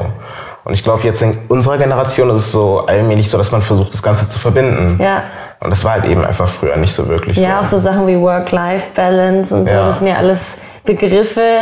Und 0.64 0.73
ich 0.75 0.82
glaube, 0.82 1.03
jetzt 1.05 1.23
in 1.23 1.38
unserer 1.49 1.79
Generation 1.79 2.29
ist 2.31 2.43
es 2.43 2.53
so 2.53 2.85
allmählich 2.87 3.31
so, 3.31 3.38
dass 3.38 3.53
man 3.53 3.62
versucht, 3.62 3.94
das 3.94 4.03
Ganze 4.03 4.29
zu 4.29 4.38
verbinden. 4.38 5.00
Ja. 5.00 5.23
Und 5.61 5.70
das 5.70 5.85
war 5.85 5.93
halt 5.93 6.06
eben 6.06 6.25
einfach 6.25 6.49
früher 6.49 6.76
nicht 6.76 6.93
so 6.93 7.08
wirklich 7.08 7.37
ja, 7.37 7.43
so. 7.43 7.49
Ja, 7.49 7.61
auch 7.61 7.64
so 7.64 7.79
Sachen 7.79 8.06
wie 8.06 8.20
Work-Life-Balance 8.20 9.55
und 9.55 9.69
so, 9.69 9.75
ja. 9.75 9.87
das 9.87 9.99
sind 9.99 10.08
ja 10.08 10.17
alles 10.17 10.58
Begriffe, 10.85 11.61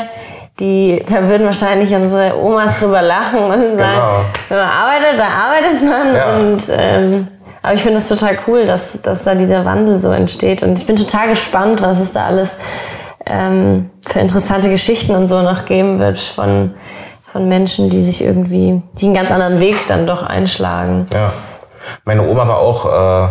die, 0.58 1.04
da 1.08 1.28
würden 1.28 1.44
wahrscheinlich 1.46 1.94
unsere 1.94 2.36
Omas 2.36 2.78
drüber 2.78 3.02
lachen 3.02 3.40
und 3.40 3.78
sagen, 3.78 3.94
genau. 3.94 4.20
wenn 4.48 4.58
man 4.58 4.68
arbeitet, 4.68 5.18
da 5.18 5.26
arbeitet 5.26 5.82
man. 5.82 6.14
Ja. 6.14 6.36
Und, 6.36 6.62
ähm, 6.70 7.28
aber 7.62 7.74
ich 7.74 7.82
finde 7.82 7.98
es 7.98 8.08
total 8.08 8.38
cool, 8.46 8.64
dass, 8.64 9.00
dass 9.02 9.24
da 9.24 9.34
dieser 9.34 9.64
Wandel 9.64 9.98
so 9.98 10.10
entsteht. 10.12 10.62
Und 10.62 10.78
ich 10.78 10.86
bin 10.86 10.96
total 10.96 11.28
gespannt, 11.28 11.82
was 11.82 11.98
es 11.98 12.12
da 12.12 12.26
alles 12.26 12.56
ähm, 13.26 13.90
für 14.06 14.20
interessante 14.20 14.70
Geschichten 14.70 15.14
und 15.14 15.28
so 15.28 15.42
noch 15.42 15.64
geben 15.64 15.98
wird 15.98 16.18
von, 16.18 16.74
von 17.22 17.48
Menschen, 17.48 17.90
die 17.90 18.02
sich 18.02 18.24
irgendwie, 18.24 18.82
die 18.94 19.06
einen 19.06 19.14
ganz 19.14 19.32
anderen 19.32 19.60
Weg 19.60 19.76
dann 19.88 20.06
doch 20.06 20.22
einschlagen. 20.22 21.06
Ja. 21.12 21.32
Meine 22.04 22.28
Oma 22.28 22.48
war 22.48 22.58
auch 22.58 22.86
äh, 22.86 23.28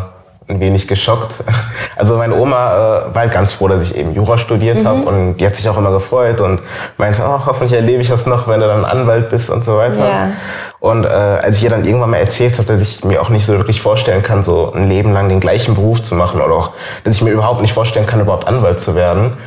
ein 0.48 0.60
wenig 0.60 0.88
geschockt. 0.88 1.44
Also 1.96 2.18
meine 2.18 2.36
Oma 2.36 2.56
äh, 2.56 3.14
war 3.14 3.22
halt 3.22 3.32
ganz 3.32 3.52
froh, 3.52 3.68
dass 3.68 3.84
ich 3.84 3.96
eben 3.96 4.16
Jura 4.16 4.40
studiert 4.40 4.80
mhm. 4.80 4.88
habe 4.88 5.02
und 5.04 5.38
die 5.38 5.46
hat 5.46 5.56
sich 5.56 5.70
auch 5.70 5.78
immer 5.78 5.92
gefreut 5.92 6.42
und 6.42 6.60
meinte, 6.98 7.22
oh, 7.24 7.46
hoffentlich 7.46 7.74
erlebe 7.74 8.02
ich 8.02 8.10
das 8.10 8.26
noch, 8.26 8.48
wenn 8.48 8.60
du 8.60 8.66
dann 8.66 8.84
Anwalt 8.84 9.30
bist 9.30 9.52
und 9.52 9.64
so 9.64 9.78
weiter. 9.78 10.10
Ja. 10.10 10.32
Und 10.80 11.06
äh, 11.06 11.08
als 11.08 11.58
ich 11.58 11.66
ihr 11.66 11.70
dann 11.70 11.86
irgendwann 11.86 12.10
mal 12.10 12.18
erzählt 12.18 12.58
habe, 12.58 12.68
dass 12.68 12.82
ich 12.82 13.06
mir 13.06 13.22
auch 13.22 13.30
nicht 13.30 13.46
so 13.46 13.54
wirklich 13.54 13.80
vorstellen 13.80 14.24
kann, 14.24 14.42
so 14.42 14.74
ein 14.74 14.90
Leben 14.90 15.14
lang 15.14 15.30
den 15.30 15.40
gleichen 15.40 15.76
Beruf 15.76 16.02
zu 16.02 16.16
machen 16.16 16.42
oder 16.42 16.56
auch, 16.56 16.72
dass 17.04 17.18
ich 17.18 17.22
mir 17.22 17.30
überhaupt 17.30 17.62
nicht 17.62 17.74
vorstellen 17.74 18.08
kann, 18.08 18.20
überhaupt 18.20 18.48
Anwalt 18.48 18.82
zu 18.82 18.96
werden, 18.96 19.38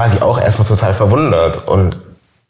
war 0.00 0.08
sie 0.08 0.22
auch 0.22 0.40
erstmal 0.40 0.66
total 0.66 0.94
verwundert 0.94 1.68
und 1.68 1.98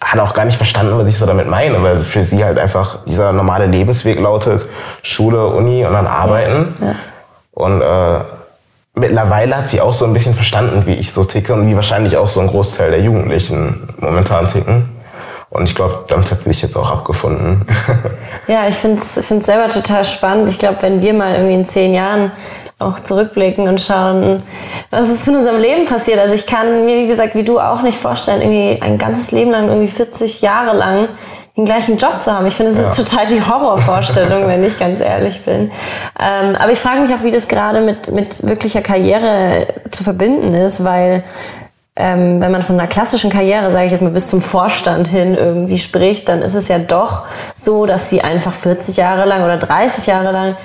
hat 0.00 0.20
auch 0.20 0.34
gar 0.34 0.44
nicht 0.44 0.56
verstanden, 0.56 0.96
was 0.96 1.08
ich 1.08 1.18
so 1.18 1.26
damit 1.26 1.48
meine, 1.48 1.82
weil 1.82 1.98
für 1.98 2.22
sie 2.22 2.44
halt 2.44 2.60
einfach 2.60 3.04
dieser 3.06 3.32
normale 3.32 3.66
Lebensweg 3.66 4.20
lautet, 4.20 4.66
Schule, 5.02 5.48
Uni 5.48 5.84
und 5.84 5.92
dann 5.92 6.06
arbeiten. 6.06 6.74
Ja. 6.80 6.94
Und 7.50 7.82
äh, 7.82 8.20
mittlerweile 8.94 9.56
hat 9.56 9.68
sie 9.68 9.80
auch 9.80 9.92
so 9.92 10.04
ein 10.04 10.12
bisschen 10.12 10.34
verstanden, 10.34 10.86
wie 10.86 10.94
ich 10.94 11.12
so 11.12 11.24
ticke 11.24 11.52
und 11.52 11.66
wie 11.66 11.74
wahrscheinlich 11.74 12.16
auch 12.16 12.28
so 12.28 12.38
ein 12.38 12.46
Großteil 12.46 12.92
der 12.92 13.00
Jugendlichen 13.00 13.88
momentan 13.98 14.46
ticken. 14.46 14.88
Und 15.50 15.64
ich 15.64 15.74
glaube, 15.74 16.04
damit 16.06 16.30
hat 16.30 16.44
sie 16.44 16.52
sich 16.52 16.62
jetzt 16.62 16.76
auch 16.76 16.88
abgefunden. 16.88 17.66
ja, 18.46 18.68
ich 18.68 18.76
finde 18.76 19.02
es 19.02 19.16
selber 19.16 19.68
total 19.68 20.04
spannend. 20.04 20.48
Ich 20.50 20.60
glaube, 20.60 20.80
wenn 20.82 21.02
wir 21.02 21.14
mal 21.14 21.34
irgendwie 21.34 21.54
in 21.54 21.64
zehn 21.64 21.94
Jahren 21.94 22.30
auch 22.80 23.00
zurückblicken 23.00 23.68
und 23.68 23.80
schauen, 23.80 24.42
was 24.90 25.08
ist 25.10 25.28
in 25.28 25.36
unserem 25.36 25.60
Leben 25.60 25.84
passiert. 25.84 26.18
Also 26.18 26.34
ich 26.34 26.46
kann 26.46 26.86
mir, 26.86 26.98
wie 26.98 27.06
gesagt, 27.06 27.34
wie 27.34 27.44
du 27.44 27.60
auch 27.60 27.82
nicht 27.82 27.98
vorstellen, 27.98 28.40
irgendwie 28.40 28.82
ein 28.82 28.98
ganzes 28.98 29.30
Leben 29.30 29.50
lang, 29.50 29.68
irgendwie 29.68 29.88
40 29.88 30.40
Jahre 30.40 30.76
lang 30.76 31.08
den 31.56 31.66
gleichen 31.66 31.98
Job 31.98 32.20
zu 32.20 32.32
haben. 32.32 32.46
Ich 32.46 32.54
finde, 32.54 32.72
es 32.72 32.78
ja. 32.78 32.88
ist 32.88 32.96
total 32.96 33.26
die 33.26 33.44
Horrorvorstellung, 33.44 34.46
wenn 34.46 34.64
ich 34.64 34.78
ganz 34.78 35.00
ehrlich 35.00 35.44
bin. 35.44 35.70
Ähm, 36.18 36.56
aber 36.56 36.72
ich 36.72 36.78
frage 36.78 37.00
mich 37.00 37.12
auch, 37.12 37.22
wie 37.22 37.30
das 37.30 37.48
gerade 37.48 37.82
mit, 37.82 38.10
mit 38.12 38.46
wirklicher 38.48 38.80
Karriere 38.80 39.66
zu 39.90 40.02
verbinden 40.02 40.54
ist, 40.54 40.82
weil 40.82 41.22
ähm, 41.96 42.40
wenn 42.40 42.50
man 42.50 42.62
von 42.62 42.78
einer 42.78 42.88
klassischen 42.88 43.30
Karriere, 43.30 43.70
sage 43.70 43.84
ich 43.84 43.90
jetzt 43.90 44.00
mal, 44.00 44.10
bis 44.10 44.28
zum 44.28 44.40
Vorstand 44.40 45.08
hin 45.08 45.34
irgendwie 45.34 45.78
spricht, 45.78 46.28
dann 46.28 46.40
ist 46.40 46.54
es 46.54 46.68
ja 46.68 46.78
doch 46.78 47.24
so, 47.52 47.84
dass 47.84 48.08
sie 48.08 48.22
einfach 48.22 48.54
40 48.54 48.96
Jahre 48.96 49.26
lang 49.26 49.44
oder 49.44 49.58
30 49.58 50.06
Jahre 50.06 50.32
lang 50.32 50.56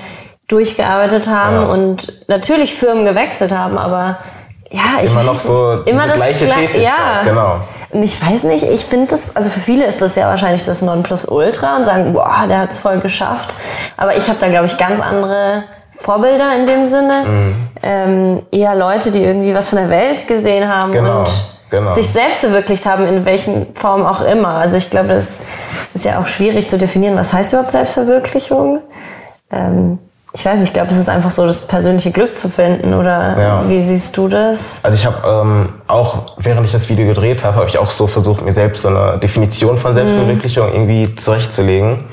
durchgearbeitet 0.48 1.28
haben 1.28 1.56
ja. 1.56 1.62
und 1.64 2.28
natürlich 2.28 2.74
Firmen 2.74 3.04
gewechselt 3.04 3.52
haben, 3.52 3.78
aber 3.78 4.18
ja, 4.70 5.02
ich 5.02 5.12
immer 5.12 5.22
noch 5.22 5.38
so 5.38 5.82
immer 5.84 6.06
das 6.06 6.16
gleiche 6.16 6.48
Tätigkeit. 6.48 6.82
Ja, 6.82 7.22
genau. 7.24 7.60
Und 7.90 8.02
ich 8.02 8.20
weiß 8.20 8.44
nicht, 8.44 8.64
ich 8.64 8.84
finde 8.84 9.06
das, 9.06 9.34
also 9.34 9.48
für 9.48 9.60
viele 9.60 9.86
ist 9.86 10.02
das 10.02 10.16
ja 10.16 10.28
wahrscheinlich 10.28 10.64
das 10.64 10.82
Nonplusultra 10.82 11.76
und 11.76 11.84
sagen, 11.84 12.12
boah, 12.12 12.44
der 12.48 12.60
hat 12.60 12.70
es 12.70 12.78
voll 12.78 12.98
geschafft. 12.98 13.54
Aber 13.96 14.16
ich 14.16 14.28
habe 14.28 14.38
da, 14.38 14.48
glaube 14.48 14.66
ich, 14.66 14.76
ganz 14.76 15.00
andere 15.00 15.64
Vorbilder 15.92 16.54
in 16.56 16.66
dem 16.66 16.84
Sinne. 16.84 17.24
Mhm. 17.24 17.54
Ähm, 17.82 18.42
eher 18.50 18.74
Leute, 18.74 19.10
die 19.10 19.22
irgendwie 19.22 19.54
was 19.54 19.70
von 19.70 19.78
der 19.78 19.88
Welt 19.88 20.26
gesehen 20.26 20.68
haben 20.68 20.92
genau, 20.92 21.20
und 21.20 21.30
genau. 21.70 21.90
sich 21.92 22.08
selbst 22.08 22.40
verwirklicht 22.40 22.84
haben, 22.86 23.06
in 23.06 23.24
welchen 23.24 23.74
Form 23.74 24.04
auch 24.04 24.20
immer. 24.20 24.48
Also 24.48 24.76
ich 24.76 24.90
glaube, 24.90 25.08
das 25.08 25.38
ist 25.94 26.04
ja 26.04 26.18
auch 26.18 26.26
schwierig 26.26 26.68
zu 26.68 26.76
definieren, 26.76 27.16
was 27.16 27.32
heißt 27.32 27.52
überhaupt 27.52 27.72
Selbstverwirklichung. 27.72 28.82
Ähm, 29.50 30.00
ich 30.36 30.44
weiß 30.44 30.58
nicht, 30.60 30.68
ich 30.68 30.74
glaube, 30.74 30.90
es 30.90 30.98
ist 30.98 31.08
einfach 31.08 31.30
so, 31.30 31.46
das 31.46 31.66
persönliche 31.66 32.10
Glück 32.10 32.36
zu 32.36 32.50
finden. 32.50 32.92
Oder 32.92 33.40
ja. 33.40 33.68
wie 33.68 33.80
siehst 33.80 34.14
du 34.18 34.28
das? 34.28 34.80
Also 34.82 34.94
ich 34.94 35.06
habe 35.06 35.26
ähm, 35.26 35.68
auch, 35.86 36.34
während 36.36 36.66
ich 36.66 36.72
das 36.72 36.90
Video 36.90 37.06
gedreht 37.06 37.42
habe, 37.42 37.56
habe 37.56 37.68
ich 37.70 37.78
auch 37.78 37.88
so 37.88 38.06
versucht, 38.06 38.44
mir 38.44 38.52
selbst 38.52 38.82
so 38.82 38.88
eine 38.88 39.18
Definition 39.18 39.78
von 39.78 39.94
Selbstverwirklichung 39.94 40.68
mhm. 40.68 40.74
irgendwie 40.74 41.14
zurechtzulegen. 41.14 42.04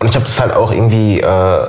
Und 0.00 0.08
ich 0.08 0.14
habe 0.14 0.24
das 0.24 0.40
halt 0.40 0.56
auch 0.56 0.72
irgendwie 0.72 1.20
äh, 1.20 1.68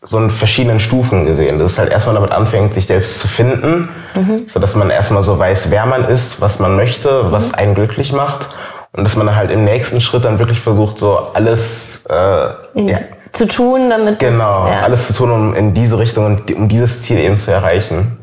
so 0.00 0.16
in 0.16 0.30
verschiedenen 0.30 0.80
Stufen 0.80 1.26
gesehen. 1.26 1.58
Dass 1.58 1.72
es 1.72 1.78
halt 1.78 1.92
erstmal 1.92 2.14
damit 2.14 2.32
anfängt, 2.32 2.72
sich 2.72 2.86
selbst 2.86 3.18
zu 3.18 3.28
finden, 3.28 3.90
mhm. 4.14 4.46
so 4.50 4.58
dass 4.58 4.74
man 4.74 4.88
erstmal 4.88 5.22
so 5.22 5.38
weiß, 5.38 5.70
wer 5.70 5.84
man 5.84 6.06
ist, 6.06 6.40
was 6.40 6.60
man 6.60 6.76
möchte, 6.76 7.24
mhm. 7.24 7.32
was 7.32 7.52
einen 7.52 7.74
glücklich 7.74 8.14
macht. 8.14 8.48
Und 8.92 9.04
dass 9.04 9.16
man 9.16 9.26
dann 9.26 9.36
halt 9.36 9.50
im 9.50 9.64
nächsten 9.64 10.00
Schritt 10.00 10.24
dann 10.24 10.38
wirklich 10.38 10.60
versucht, 10.60 10.98
so 10.98 11.18
alles 11.34 12.06
äh, 12.08 12.14
ja, 12.14 12.98
zu 13.32 13.46
tun, 13.46 13.90
damit 13.90 14.18
genau 14.18 14.66
das, 14.66 14.74
ja. 14.74 14.82
alles 14.82 15.06
zu 15.08 15.14
tun, 15.14 15.30
um 15.30 15.54
in 15.54 15.74
diese 15.74 15.98
Richtung 15.98 16.26
und 16.26 16.54
um 16.54 16.68
dieses 16.68 17.02
Ziel 17.02 17.18
eben 17.18 17.38
zu 17.38 17.50
erreichen. 17.50 18.18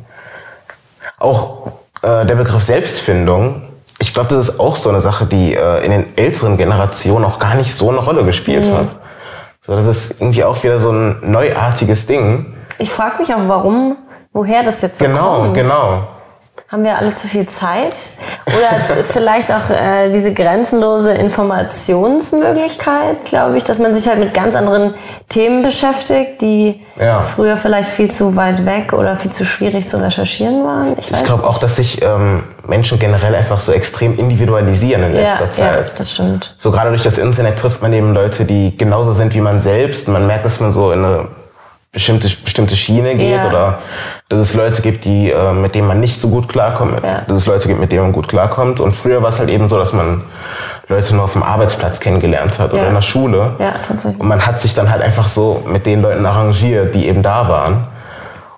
Auch 1.20 1.72
äh, 2.02 2.26
der 2.26 2.36
Begriff 2.36 2.64
Selbstfindung, 2.64 3.64
ich 4.00 4.14
glaube, 4.14 4.30
das 4.30 4.50
ist 4.50 4.60
auch 4.60 4.76
so 4.76 4.90
eine 4.90 5.02
Sache, 5.02 5.26
die 5.26 5.56
äh, 5.56 5.86
in 5.86 5.92
den 5.92 6.18
älteren 6.18 6.58
Generationen 6.58 7.26
auch 7.26 7.40
gar 7.40 7.56
nicht 7.56 7.74
so 7.74 7.90
eine 7.90 8.00
Rolle 8.00 8.24
gespielt 8.26 8.68
mhm. 8.68 8.78
hat. 8.78 8.88
So, 9.62 9.76
das 9.76 9.86
ist 9.86 10.22
irgendwie 10.22 10.44
auch 10.44 10.62
wieder 10.64 10.80
so 10.80 10.92
ein 10.92 11.18
neuartiges 11.22 12.06
Ding. 12.06 12.54
Ich 12.78 12.92
frage 12.92 13.18
mich 13.20 13.34
auch, 13.34 13.48
warum, 13.48 13.98
woher 14.32 14.64
das 14.64 14.82
jetzt 14.82 15.00
so 15.00 15.06
genau, 15.06 15.42
kommt. 15.42 15.56
Genau, 15.56 15.70
genau. 15.70 16.08
Haben 16.70 16.84
wir 16.84 16.98
alle 16.98 17.14
zu 17.14 17.30
viel 17.30 17.48
Zeit? 17.48 17.96
Oder 18.46 19.04
vielleicht 19.06 19.54
auch 19.54 19.70
äh, 19.70 20.10
diese 20.10 20.34
grenzenlose 20.34 21.14
Informationsmöglichkeit, 21.14 23.24
glaube 23.24 23.56
ich, 23.56 23.64
dass 23.64 23.80
man 23.80 23.94
sich 23.94 24.06
halt 24.10 24.20
mit 24.20 24.34
ganz 24.34 24.54
anderen 24.54 24.94
Themen 25.30 25.64
beschäftigt, 25.64 26.42
die 26.42 26.82
ja. 27.00 27.22
früher 27.22 27.56
vielleicht 27.56 27.90
viel 27.90 28.12
zu 28.12 28.36
weit 28.36 28.66
weg 28.66 28.92
oder 28.92 29.16
viel 29.16 29.32
zu 29.32 29.46
schwierig 29.46 29.88
zu 29.88 30.02
recherchieren 30.02 30.66
waren. 30.66 30.98
Ich, 30.98 31.10
ich 31.10 31.24
glaube 31.24 31.48
auch, 31.48 31.60
dass 31.60 31.78
sich 31.78 32.02
ähm, 32.02 32.44
Menschen 32.68 33.00
generell 33.00 33.34
einfach 33.34 33.60
so 33.60 33.72
extrem 33.72 34.20
individualisieren 34.20 35.04
in 35.04 35.14
letzter 35.14 35.46
ja, 35.46 35.52
Zeit. 35.52 35.88
Ja, 35.88 35.94
das 35.96 36.12
stimmt. 36.12 36.54
So 36.58 36.72
gerade 36.72 36.90
durch 36.90 37.04
das 37.04 37.18
Internet 37.18 37.60
trifft 37.60 37.82
man 37.82 37.94
eben 37.94 38.14
Leute, 38.14 38.44
die 38.44 38.78
genauso 38.78 39.14
sind 39.14 39.34
wie 39.36 39.42
man 39.42 39.62
selbst. 39.62 40.10
Man 40.10 40.28
merkt, 40.28 40.44
dass 40.44 40.60
man 40.60 40.74
so 40.74 40.92
in 40.92 41.06
eine 41.06 41.28
bestimmte, 41.92 42.30
bestimmte 42.44 42.76
Schiene 42.76 43.16
geht 43.16 43.36
ja. 43.36 43.48
oder 43.48 43.80
dass 44.30 44.40
es 44.40 44.54
Leute 44.54 44.82
gibt, 44.82 45.06
die, 45.06 45.32
äh, 45.32 45.54
mit 45.54 45.74
denen 45.74 45.88
man 45.88 46.00
nicht 46.00 46.22
so 46.22 46.30
gut 46.30 46.50
klarkommt, 46.50 47.04
ja. 47.04 47.22
dass 47.28 47.38
es 47.38 47.46
Leute 47.46 47.68
gibt, 47.68 47.80
mit 47.80 47.92
denen 47.92 48.04
man 48.04 48.12
gut 48.12 48.28
klarkommt. 48.28 48.80
Und 48.80 48.94
früher 48.94 49.22
war 49.22 49.30
es 49.30 49.40
halt 49.40 49.50
eben 49.50 49.68
so, 49.68 49.78
dass 49.78 49.94
man 49.94 50.24
Leute 50.90 51.16
nur 51.16 51.24
auf 51.24 51.34
dem 51.34 51.44
Arbeitsplatz 51.44 52.00
kennengelernt 52.00 52.60
hat 52.60 52.74
ja. 52.74 52.80
oder 52.80 52.88
in 52.90 52.94
der 52.94 53.02
Schule. 53.02 53.56
Ja, 53.60 53.74
tatsächlich. 53.86 54.20
Und 54.20 54.28
man 54.28 54.46
hat 54.46 54.62
sich 54.62 54.74
dann 54.74 54.92
halt 54.92 55.02
einfach 55.02 55.28
so 55.28 55.64
mit 55.68 55.86
den 55.86 56.02
Leuten 56.02 56.26
arrangiert, 56.26 56.94
die 56.94 57.08
eben 57.08 57.24
da 57.24 57.48
waren. 57.48 57.88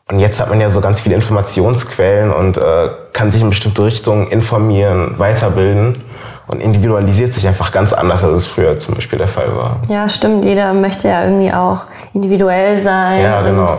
Und 0.08 0.20
jetzt 0.20 0.40
hat 0.40 0.50
man 0.50 0.60
ja 0.60 0.72
so 0.72 0.82
ganz 0.82 1.00
viele 1.00 1.14
Informationsquellen 1.14 2.32
und 2.32 2.58
äh, 2.58 2.90
kann 3.14 3.30
sich 3.30 3.42
in 3.42 3.50
bestimmte 3.50 3.84
Richtungen 3.84 4.28
informieren, 4.28 5.14
weiterbilden 5.18 6.04
und 6.50 6.62
individualisiert 6.62 7.34
sich 7.36 7.48
einfach 7.48 7.72
ganz 7.72 7.94
anders, 7.94 8.24
als 8.24 8.34
es 8.34 8.48
früher 8.48 8.80
zum 8.80 8.96
Beispiel 8.96 9.20
der 9.20 9.28
Fall 9.28 9.56
war. 9.56 9.80
Ja, 9.88 10.10
stimmt. 10.10 10.44
Jeder 10.44 10.74
möchte 10.74 11.08
ja 11.08 11.24
irgendwie 11.24 11.54
auch 11.54 11.84
individuell 12.12 12.80
sein. 12.80 13.22
Ja, 13.22 13.42
genau. 13.44 13.78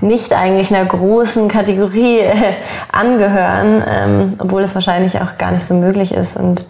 nicht 0.00 0.32
eigentlich 0.32 0.72
einer 0.72 0.84
großen 0.84 1.48
Kategorie 1.48 2.20
äh, 2.20 2.34
angehören, 2.92 3.82
ähm, 3.88 4.30
obwohl 4.38 4.62
es 4.62 4.72
wahrscheinlich 4.76 5.20
auch 5.20 5.36
gar 5.36 5.50
nicht 5.50 5.64
so 5.64 5.74
möglich 5.74 6.14
ist. 6.14 6.36
Und 6.36 6.64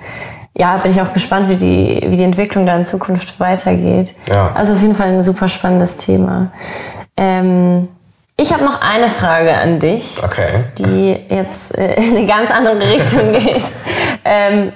ja, 0.54 0.78
bin 0.78 0.90
ich 0.90 1.02
auch 1.02 1.12
gespannt, 1.12 1.50
wie 1.50 1.56
die, 1.56 2.02
wie 2.06 2.16
die 2.16 2.24
Entwicklung 2.24 2.64
da 2.64 2.74
in 2.74 2.84
Zukunft 2.84 3.38
weitergeht. 3.38 4.14
Ja. 4.30 4.52
Also 4.54 4.72
auf 4.72 4.80
jeden 4.80 4.94
Fall 4.94 5.08
ein 5.08 5.22
super 5.22 5.48
spannendes 5.48 5.98
Thema. 5.98 6.50
Ähm, 7.14 7.88
ich 8.38 8.54
habe 8.54 8.64
noch 8.64 8.80
eine 8.80 9.10
Frage 9.10 9.54
an 9.54 9.80
dich, 9.80 10.16
okay. 10.24 10.64
die 10.78 11.14
jetzt 11.28 11.76
äh, 11.76 11.94
in 11.96 12.16
eine 12.16 12.26
ganz 12.26 12.50
andere 12.50 12.80
Richtung 12.80 13.32
geht. 13.32 13.64
Ähm, 14.24 14.72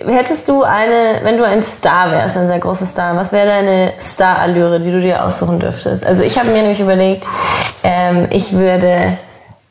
Hättest 0.00 0.48
du 0.48 0.62
eine, 0.62 1.20
wenn 1.22 1.36
du 1.36 1.44
ein 1.44 1.62
Star 1.62 2.10
wärst, 2.10 2.36
ein 2.36 2.48
sehr 2.48 2.58
großer 2.58 2.86
Star, 2.86 3.14
was 3.16 3.32
wäre 3.32 3.46
deine 3.46 3.92
Star-Allüre, 4.00 4.80
die 4.80 4.90
du 4.90 5.00
dir 5.00 5.22
aussuchen 5.24 5.60
dürftest? 5.60 6.04
Also 6.04 6.22
ich 6.22 6.38
habe 6.38 6.48
mir 6.48 6.62
nämlich 6.62 6.80
überlegt, 6.80 7.28
ähm, 7.84 8.26
ich 8.30 8.52
würde 8.54 9.18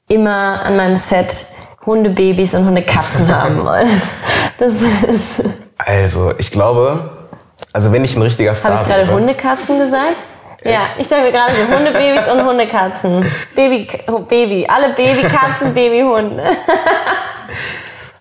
immer 0.07 0.61
an 0.63 0.77
meinem 0.77 0.95
Set 0.95 1.45
Hundebabys 1.85 2.53
und 2.53 2.65
Hundekatzen 2.65 3.35
haben 3.35 3.65
wollen. 3.65 4.01
Das 4.59 4.81
ist 4.81 5.41
also 5.85 6.33
ich 6.37 6.51
glaube, 6.51 7.09
also 7.73 7.91
wenn 7.91 8.03
ich 8.03 8.15
ein 8.15 8.21
richtiger 8.21 8.53
Star 8.53 8.77
Habe 8.77 8.83
ich 8.83 8.95
gerade 8.95 9.11
Hundekatzen 9.11 9.79
gesagt? 9.79 10.17
Echt? 10.63 10.73
Ja, 10.75 10.81
ich 10.99 11.07
dachte 11.07 11.23
mir 11.23 11.31
gerade 11.31 11.53
so 11.55 11.75
Hundebabys 11.75 12.27
und 12.31 12.45
Hundekatzen. 12.45 13.25
Baby, 13.55 13.87
Baby, 14.27 14.67
alle 14.69 14.93
Babykatzen, 14.93 15.73
Babyhunde. 15.73 16.43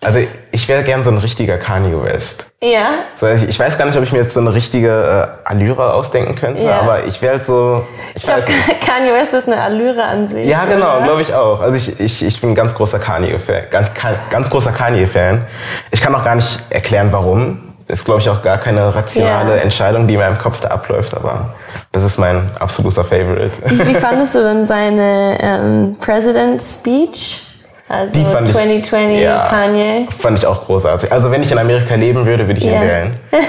Also 0.03 0.19
ich 0.51 0.67
wäre 0.67 0.81
gern 0.81 1.03
so 1.03 1.11
ein 1.11 1.19
richtiger 1.19 1.57
Kanye 1.57 2.03
West. 2.03 2.53
Ja. 2.59 2.89
So, 3.15 3.27
ich, 3.27 3.47
ich, 3.47 3.59
weiß 3.59 3.77
gar 3.77 3.85
nicht, 3.85 3.95
ob 3.95 4.03
ich 4.03 4.11
mir 4.11 4.17
jetzt 4.17 4.33
so 4.33 4.39
eine 4.39 4.51
richtige 4.51 4.89
äh, 4.89 5.47
Allüre 5.47 5.93
ausdenken 5.93 6.33
könnte, 6.33 6.63
ja. 6.63 6.79
aber 6.79 7.05
ich 7.05 7.21
wäre 7.21 7.33
halt 7.33 7.43
so. 7.43 7.85
Ich, 8.09 8.17
ich 8.17 8.23
glaube, 8.23 8.41
Kanye 8.85 9.13
West 9.13 9.35
ist 9.35 9.47
eine 9.47 9.61
Allüre 9.61 10.03
an 10.03 10.27
sich. 10.27 10.47
Ja, 10.47 10.65
genau, 10.65 11.03
glaube 11.03 11.21
ich 11.21 11.35
auch. 11.35 11.61
Also 11.61 11.75
ich, 11.75 11.99
ich, 11.99 12.25
ich 12.25 12.41
bin 12.41 12.51
ein 12.51 12.55
ganz 12.55 12.73
großer 12.73 12.97
Kanye-Fan. 12.97 13.65
Ganz, 13.69 13.91
ganz 14.31 14.49
großer 14.49 14.71
Kanye-Fan. 14.71 15.45
Ich 15.91 16.01
kann 16.01 16.15
auch 16.15 16.23
gar 16.23 16.35
nicht 16.35 16.59
erklären, 16.71 17.09
warum. 17.11 17.61
Ist, 17.87 18.05
glaube 18.05 18.21
ich, 18.21 18.29
auch 18.29 18.41
gar 18.41 18.57
keine 18.57 18.95
rationale 18.95 19.57
ja. 19.57 19.61
Entscheidung, 19.61 20.07
die 20.07 20.13
in 20.13 20.19
meinem 20.19 20.37
Kopf 20.37 20.61
da 20.61 20.69
abläuft, 20.69 21.13
aber 21.13 21.55
das 21.91 22.03
ist 22.03 22.17
mein 22.17 22.55
absoluter 22.57 23.03
Favorite. 23.03 23.51
Wie, 23.65 23.85
wie 23.85 23.93
fandest 23.99 24.33
du 24.33 24.39
denn 24.39 24.65
seine 24.65 25.37
ähm, 25.41 25.97
President 25.99 26.61
Speech? 26.61 27.50
Also 27.91 28.19
die 28.19 28.25
fand 28.25 28.47
2020 28.47 29.17
ich, 29.17 29.23
ja, 29.23 29.47
Kanye. 29.49 30.07
Fand 30.17 30.39
ich 30.39 30.47
auch 30.47 30.65
großartig. 30.65 31.11
Also 31.11 31.29
wenn 31.29 31.43
ich 31.43 31.51
in 31.51 31.57
Amerika 31.57 31.95
leben 31.95 32.25
würde, 32.25 32.47
würde 32.47 32.59
ich 32.59 32.65
ihn 32.65 32.79
wählen. 32.81 33.19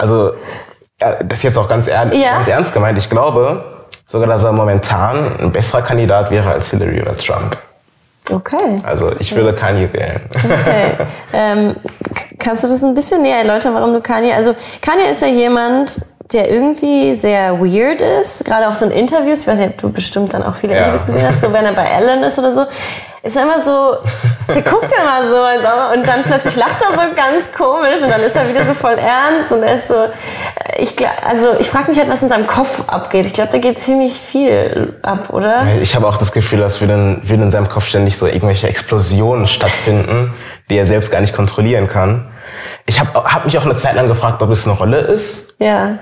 Also 0.00 0.30
das 0.98 1.38
ist 1.38 1.42
jetzt 1.42 1.58
auch 1.58 1.68
ganz, 1.68 1.88
er 1.88 2.14
ja. 2.14 2.34
ganz 2.34 2.46
ernst 2.46 2.72
gemeint. 2.72 2.96
Ich 2.98 3.10
glaube 3.10 3.64
sogar, 4.06 4.28
dass 4.28 4.44
er 4.44 4.52
momentan 4.52 5.36
ein 5.40 5.50
besserer 5.50 5.82
Kandidat 5.82 6.30
wäre 6.30 6.50
als 6.50 6.70
Hillary 6.70 7.02
oder 7.02 7.16
Trump. 7.16 7.56
Okay. 8.30 8.80
Also 8.84 9.12
ich 9.18 9.34
würde 9.34 9.54
Kanye 9.54 9.92
wählen. 9.92 10.20
Okay. 10.34 10.92
Ähm, 11.32 11.76
kannst 12.38 12.64
du 12.64 12.68
das 12.68 12.82
ein 12.82 12.94
bisschen 12.94 13.22
näher 13.22 13.38
erläutern, 13.38 13.74
warum 13.74 13.92
du 13.92 14.00
Kanye? 14.00 14.32
Also 14.32 14.54
Kanye 14.80 15.10
ist 15.10 15.20
ja 15.20 15.28
jemand, 15.28 16.00
der 16.32 16.50
irgendwie 16.50 17.14
sehr 17.14 17.58
weird 17.60 18.02
ist. 18.02 18.44
Gerade 18.44 18.68
auch 18.68 18.74
so 18.74 18.84
in 18.86 18.90
Interviews. 18.90 19.42
Ich 19.42 19.46
weiß 19.46 19.56
nicht, 19.56 19.70
ob 19.70 19.78
du 19.78 19.90
bestimmt 19.90 20.34
dann 20.34 20.42
auch 20.42 20.56
viele 20.56 20.74
ja. 20.74 20.80
Interviews 20.80 21.06
gesehen 21.06 21.26
hast, 21.26 21.40
so 21.40 21.52
wenn 21.52 21.64
er 21.64 21.72
bei 21.72 21.84
Ellen 21.84 22.22
ist 22.22 22.38
oder 22.38 22.52
so 22.52 22.66
ist 23.22 23.36
er 23.36 23.42
immer 23.42 23.60
so, 23.60 23.96
der 24.48 24.62
guckt 24.62 24.92
immer 24.92 25.28
so 25.28 25.94
und 25.94 26.06
dann 26.06 26.22
plötzlich 26.22 26.56
lacht 26.56 26.80
er 26.80 26.96
so 26.96 27.14
ganz 27.14 27.52
komisch 27.56 28.02
und 28.02 28.10
dann 28.10 28.20
ist 28.20 28.36
er 28.36 28.48
wieder 28.48 28.64
so 28.64 28.74
voll 28.74 28.94
ernst 28.94 29.52
und 29.52 29.62
er 29.62 29.76
ist 29.76 29.88
so, 29.88 30.06
ich 30.78 30.94
also 31.26 31.54
ich 31.58 31.68
frage 31.68 31.90
mich 31.90 31.98
halt, 31.98 32.08
was 32.08 32.22
in 32.22 32.28
seinem 32.28 32.46
Kopf 32.46 32.84
abgeht. 32.86 33.26
Ich 33.26 33.32
glaube, 33.32 33.50
da 33.50 33.58
geht 33.58 33.80
ziemlich 33.80 34.14
viel 34.14 34.94
ab, 35.02 35.30
oder? 35.30 35.66
Ich 35.80 35.94
habe 35.94 36.06
auch 36.06 36.16
das 36.16 36.32
Gefühl, 36.32 36.60
dass 36.60 36.80
wir 36.80 36.88
in, 36.88 37.22
in 37.22 37.50
seinem 37.50 37.68
Kopf 37.68 37.86
ständig 37.86 38.16
so 38.16 38.26
irgendwelche 38.26 38.68
Explosionen 38.68 39.46
stattfinden, 39.46 40.34
die 40.70 40.78
er 40.78 40.86
selbst 40.86 41.10
gar 41.10 41.20
nicht 41.20 41.34
kontrollieren 41.34 41.88
kann. 41.88 42.30
Ich 42.86 43.00
habe 43.00 43.24
hab 43.24 43.44
mich 43.44 43.58
auch 43.58 43.64
eine 43.64 43.76
Zeit 43.76 43.94
lang 43.94 44.06
gefragt, 44.06 44.42
ob 44.42 44.50
es 44.50 44.66
eine 44.66 44.76
Rolle 44.76 44.98
ist. 44.98 45.56
Ja. 45.58 45.98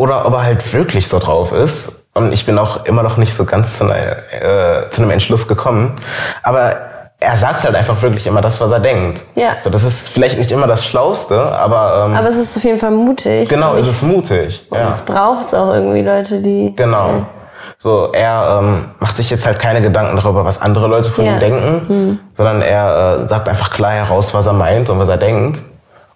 Oder 0.00 0.24
ob 0.24 0.32
er 0.32 0.44
halt 0.44 0.72
wirklich 0.72 1.08
so 1.08 1.18
drauf 1.18 1.52
ist. 1.52 2.06
Und 2.14 2.32
ich 2.32 2.46
bin 2.46 2.58
auch 2.58 2.86
immer 2.86 3.02
noch 3.02 3.18
nicht 3.18 3.34
so 3.34 3.44
ganz 3.44 3.76
zu, 3.76 3.84
einer, 3.84 3.96
äh, 4.32 4.88
zu 4.88 5.02
einem 5.02 5.10
Entschluss 5.10 5.46
gekommen. 5.46 5.94
Aber 6.42 6.74
er 7.20 7.36
sagt 7.36 7.62
halt 7.64 7.74
einfach 7.74 8.00
wirklich 8.00 8.26
immer 8.26 8.40
das, 8.40 8.62
was 8.62 8.70
er 8.70 8.80
denkt. 8.80 9.24
Ja. 9.34 9.60
So, 9.60 9.68
das 9.68 9.84
ist 9.84 10.08
vielleicht 10.08 10.38
nicht 10.38 10.52
immer 10.52 10.66
das 10.66 10.86
Schlauste, 10.86 11.38
aber. 11.38 12.06
Ähm, 12.06 12.16
aber 12.16 12.28
es 12.28 12.38
ist 12.38 12.56
auf 12.56 12.64
jeden 12.64 12.78
Fall 12.78 12.92
mutig. 12.92 13.50
Genau, 13.50 13.74
es 13.74 13.88
ist 13.88 14.02
mutig. 14.02 14.66
Und 14.70 14.78
ja. 14.78 14.88
es 14.88 15.02
braucht 15.02 15.54
auch 15.54 15.74
irgendwie 15.74 16.00
Leute, 16.00 16.40
die. 16.40 16.72
Genau. 16.74 17.08
Ja. 17.08 17.26
So, 17.76 18.10
er 18.12 18.60
ähm, 18.62 18.84
macht 19.00 19.18
sich 19.18 19.28
jetzt 19.28 19.44
halt 19.44 19.58
keine 19.58 19.82
Gedanken 19.82 20.16
darüber, 20.16 20.46
was 20.46 20.62
andere 20.62 20.86
Leute 20.86 21.10
von 21.10 21.26
ja. 21.26 21.32
ihm 21.32 21.40
denken, 21.40 21.88
hm. 21.88 22.18
sondern 22.34 22.62
er 22.62 23.20
äh, 23.20 23.28
sagt 23.28 23.50
einfach 23.50 23.68
klar 23.68 23.92
heraus, 23.92 24.32
was 24.32 24.46
er 24.46 24.54
meint 24.54 24.88
und 24.88 24.98
was 24.98 25.08
er 25.08 25.18
denkt. 25.18 25.60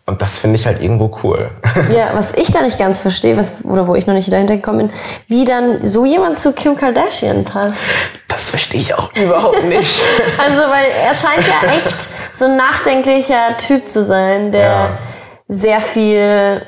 Und 0.07 0.21
das 0.21 0.37
finde 0.37 0.57
ich 0.57 0.67
halt 0.67 0.83
irgendwo 0.83 1.19
cool. 1.23 1.51
Ja, 1.91 2.11
was 2.15 2.33
ich 2.33 2.53
da 2.53 2.61
nicht 2.61 2.79
ganz 2.79 3.01
verstehe, 3.01 3.37
was, 3.39 3.65
oder 3.65 3.89
wo 3.89 3.95
ich 3.95 4.07
noch 4.07 4.15
nicht 4.15 4.31
dahinter 4.31 4.57
gekommen 4.57 4.89
bin, 4.89 4.91
wie 5.29 5.45
dann 5.45 5.87
so 5.87 6.05
jemand 6.05 6.39
zu 6.39 6.53
Kim 6.53 6.77
Kardashian 6.77 7.45
passt. 7.45 7.79
Das 8.29 8.51
verstehe 8.51 8.81
ich 8.81 8.95
auch 8.95 9.11
überhaupt 9.17 9.65
nicht. 9.69 10.03
also, 10.37 10.61
weil 10.61 10.91
er 10.91 11.15
scheint 11.15 11.47
ja 11.47 11.73
echt 11.75 12.09
so 12.35 12.45
ein 12.45 12.57
nachdenklicher 12.57 13.57
Typ 13.57 13.89
zu 13.89 14.03
sein, 14.03 14.53
der 14.53 14.63
ja. 14.63 14.99
sehr 15.49 15.81
viel 15.81 16.61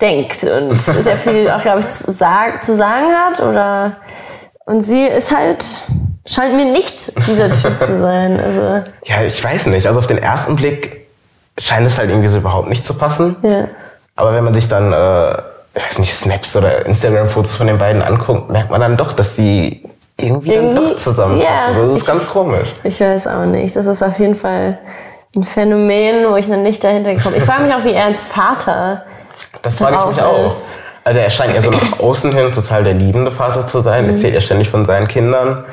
denkt 0.00 0.44
und 0.44 0.80
sehr 0.80 1.16
viel 1.16 1.50
auch, 1.50 1.60
glaube 1.60 1.80
ich, 1.80 1.88
zu, 1.88 2.10
sag, 2.10 2.64
zu 2.64 2.74
sagen 2.74 3.06
hat. 3.12 3.40
Oder 3.40 3.98
und 4.64 4.80
sie 4.80 5.04
ist 5.04 5.36
halt 5.36 5.64
scheint 6.26 6.54
mir 6.54 6.70
nicht 6.70 7.12
dieser 7.26 7.52
Typ 7.52 7.80
zu 7.80 7.98
sein. 7.98 8.40
Also 8.40 8.84
ja, 9.04 9.22
ich 9.22 9.42
weiß 9.42 9.66
nicht. 9.66 9.86
Also 9.86 9.98
auf 9.98 10.06
den 10.06 10.18
ersten 10.18 10.56
Blick 10.56 11.07
scheint 11.58 11.86
es 11.86 11.98
halt 11.98 12.10
irgendwie 12.10 12.28
so 12.28 12.38
überhaupt 12.38 12.68
nicht 12.68 12.86
zu 12.86 12.94
passen. 12.94 13.36
Ja. 13.42 13.64
Aber 14.16 14.34
wenn 14.34 14.44
man 14.44 14.54
sich 14.54 14.68
dann, 14.68 14.92
äh, 14.92 15.32
ich 15.74 15.84
weiß 15.84 15.98
nicht, 15.98 16.14
Snaps 16.14 16.56
oder 16.56 16.86
Instagram-Fotos 16.86 17.54
von 17.54 17.66
den 17.66 17.78
beiden 17.78 18.02
anguckt, 18.02 18.50
merkt 18.50 18.70
man 18.70 18.80
dann 18.80 18.96
doch, 18.96 19.12
dass 19.12 19.36
sie 19.36 19.84
irgendwie, 20.16 20.54
irgendwie 20.54 20.76
dann 20.76 20.88
doch 20.88 20.96
zusammenpassen. 20.96 21.76
Ja, 21.76 21.80
das 21.80 21.92
ist 21.92 22.00
ich, 22.00 22.06
ganz 22.06 22.28
komisch. 22.28 22.68
Ich 22.82 23.00
weiß 23.00 23.26
auch 23.28 23.44
nicht. 23.44 23.76
Das 23.76 23.86
ist 23.86 24.02
auf 24.02 24.18
jeden 24.18 24.34
Fall 24.34 24.78
ein 25.36 25.44
Phänomen, 25.44 26.28
wo 26.28 26.36
ich 26.36 26.48
noch 26.48 26.56
nicht 26.56 26.82
dahinter 26.82 27.14
gekommen 27.14 27.34
bin. 27.34 27.42
Ich 27.42 27.48
frage 27.48 27.64
mich 27.64 27.74
auch, 27.74 27.84
wie 27.84 27.92
er 27.92 28.06
als 28.06 28.22
Vater 28.22 29.04
Das 29.62 29.78
frage 29.78 29.96
ich 29.96 30.16
mich 30.16 30.22
auch. 30.22 30.50
Also 31.04 31.20
er 31.20 31.30
scheint 31.30 31.54
ja 31.54 31.62
so 31.62 31.70
nach 31.70 32.00
außen 32.00 32.32
hin 32.32 32.52
total 32.52 32.84
der 32.84 32.94
liebende 32.94 33.30
Vater 33.30 33.66
zu 33.66 33.80
sein. 33.80 34.04
Mhm. 34.04 34.10
Erzählt 34.12 34.34
ja 34.34 34.40
ständig 34.40 34.68
von 34.68 34.84
seinen 34.84 35.08
Kindern. 35.08 35.64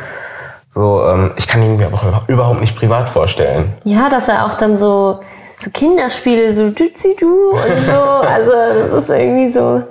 So, 0.69 1.03
ähm, 1.07 1.31
ich 1.37 1.47
kann 1.47 1.63
ihn 1.63 1.77
mir 1.77 1.87
aber 1.87 1.97
auch 1.97 2.29
überhaupt 2.29 2.61
nicht 2.61 2.75
privat 2.75 3.09
vorstellen. 3.09 3.73
Ja, 3.83 4.09
dass 4.09 4.27
er 4.27 4.45
auch 4.45 4.53
dann 4.53 4.75
so, 4.77 5.21
so 5.57 5.71
Kinderspiele, 5.71 6.51
so 6.51 6.69
Dützi 6.69 7.15
du 7.19 7.51
und 7.51 7.81
so. 7.85 7.91
Also 7.93 8.51
das 8.51 9.03
ist 9.03 9.09
irgendwie 9.09 9.47
so. 9.47 9.83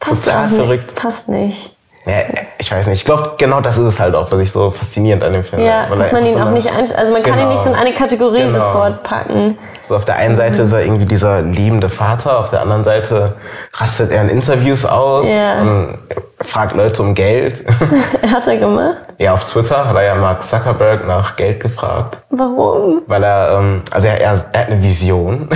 Passt 0.00 0.24
Total 0.24 0.46
nicht. 0.48 0.56
verrückt. 0.56 0.94
Passt 0.94 1.28
nicht. 1.28 1.73
Ja, 2.06 2.12
ich 2.58 2.70
weiß 2.70 2.86
nicht. 2.88 2.98
Ich 2.98 3.04
glaube, 3.06 3.32
genau 3.38 3.62
das 3.62 3.78
ist 3.78 3.84
es 3.84 3.98
halt 4.00 4.14
auch, 4.14 4.30
was 4.30 4.38
ich 4.40 4.52
so 4.52 4.70
faszinierend 4.70 5.22
an 5.22 5.32
dem 5.32 5.42
finde. 5.42 5.64
Ja, 5.64 5.86
Weil 5.88 5.96
dass 5.96 6.12
man 6.12 6.26
ihn 6.26 6.34
so 6.34 6.38
auch 6.40 6.50
nicht 6.50 6.68
ein, 6.70 6.80
also 6.94 7.12
man 7.14 7.22
kann 7.22 7.34
ihn 7.34 7.38
Genau. 7.40 7.52
nicht 7.52 7.62
so 7.62 7.70
in 7.70 7.76
eine 7.76 7.94
Kategorie 7.94 8.40
Genau. 8.46 8.52
sofort 8.52 9.02
packen. 9.04 9.56
So 9.80 9.96
auf 9.96 10.04
der 10.04 10.16
einen 10.16 10.36
Seite 10.36 10.58
Mhm. 10.60 10.66
ist 10.66 10.72
er 10.74 10.82
irgendwie 10.84 11.06
dieser 11.06 11.40
liebende 11.40 11.88
Vater, 11.88 12.38
auf 12.40 12.50
der 12.50 12.60
anderen 12.60 12.84
Seite 12.84 13.36
rastet 13.72 14.10
er 14.10 14.20
in 14.20 14.28
Interviews 14.28 14.84
aus 14.84 15.26
Ja. 15.28 15.62
und 15.62 15.98
fragt 16.42 16.74
Leute 16.76 17.00
um 17.02 17.14
Geld. 17.14 17.64
Hat 18.34 18.46
er 18.46 18.58
gemacht? 18.58 18.98
ja, 19.16 19.32
auf 19.32 19.48
Twitter 19.50 19.88
hat 19.88 19.94
er 19.96 20.02
ja 20.02 20.14
Mark 20.16 20.42
Zuckerberg 20.42 21.06
nach 21.06 21.36
Geld 21.36 21.60
gefragt. 21.60 22.18
Warum? 22.28 23.00
Weil 23.06 23.22
er, 23.22 23.58
ähm, 23.58 23.82
also 23.90 24.08
er, 24.08 24.20
er, 24.20 24.32
er 24.52 24.60
hat 24.60 24.68
eine 24.68 24.82
Vision. 24.82 25.48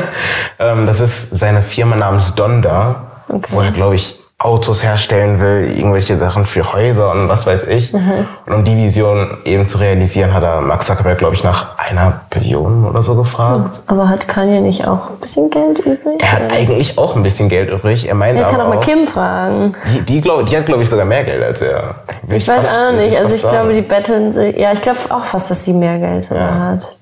ähm, 0.58 0.86
das 0.86 1.00
ist 1.00 1.30
seine 1.38 1.62
Firma 1.62 1.96
namens 1.96 2.34
Donda, 2.34 3.02
Okay. 3.28 3.48
wo 3.50 3.60
er, 3.62 3.70
glaube 3.70 3.94
ich, 3.94 4.20
Autos 4.38 4.84
herstellen 4.84 5.40
will, 5.40 5.64
irgendwelche 5.78 6.18
Sachen 6.18 6.44
für 6.44 6.74
Häuser 6.74 7.10
und 7.12 7.26
was 7.30 7.46
weiß 7.46 7.68
ich. 7.68 7.94
Mhm. 7.94 8.28
Und 8.44 8.52
um 8.52 8.64
die 8.64 8.76
Vision 8.76 9.38
eben 9.46 9.66
zu 9.66 9.78
realisieren, 9.78 10.34
hat 10.34 10.42
er 10.42 10.60
Mark 10.60 10.82
Zuckerberg, 10.82 11.16
glaube 11.16 11.34
ich, 11.34 11.42
nach 11.42 11.78
einer 11.78 12.20
Billion 12.28 12.84
oder 12.84 13.02
so 13.02 13.14
gefragt. 13.14 13.80
Aber 13.86 14.10
hat 14.10 14.28
Kanye 14.28 14.60
nicht 14.60 14.86
auch 14.86 15.08
ein 15.08 15.16
bisschen 15.22 15.48
Geld 15.48 15.78
übrig? 15.78 16.20
Er 16.20 16.32
hat 16.32 16.52
eigentlich 16.52 16.98
auch 16.98 17.16
ein 17.16 17.22
bisschen 17.22 17.48
Geld 17.48 17.70
übrig. 17.70 18.08
Er 18.08 18.14
meinte 18.14 18.42
Er 18.42 18.50
kann 18.50 18.60
auch 18.60 18.66
aber 18.66 18.74
mal 18.74 18.80
Kim 18.80 19.06
fragen. 19.06 19.74
die, 19.94 20.02
die, 20.02 20.20
glaub, 20.20 20.44
die 20.44 20.54
hat, 20.54 20.66
glaube 20.66 20.82
ich, 20.82 20.90
sogar 20.90 21.06
mehr 21.06 21.24
Geld 21.24 21.42
als 21.42 21.62
er. 21.62 21.94
Will 22.26 22.36
Ich 22.36 22.46
weiß 22.46 22.68
auch 22.68 22.92
nicht. 22.92 23.16
Also 23.16 23.22
fast 23.22 23.34
ich 23.36 23.40
sagen. 23.40 23.54
glaube, 23.54 23.72
die 23.72 23.80
betteln 23.80 24.32
sich. 24.32 24.54
Ja, 24.58 24.70
ich 24.70 24.82
glaube 24.82 24.98
auch 25.08 25.24
fast, 25.24 25.50
dass 25.50 25.64
sie 25.64 25.72
mehr 25.72 25.98
Geld 25.98 26.26
sogar 26.26 26.60
hat. 26.60 26.98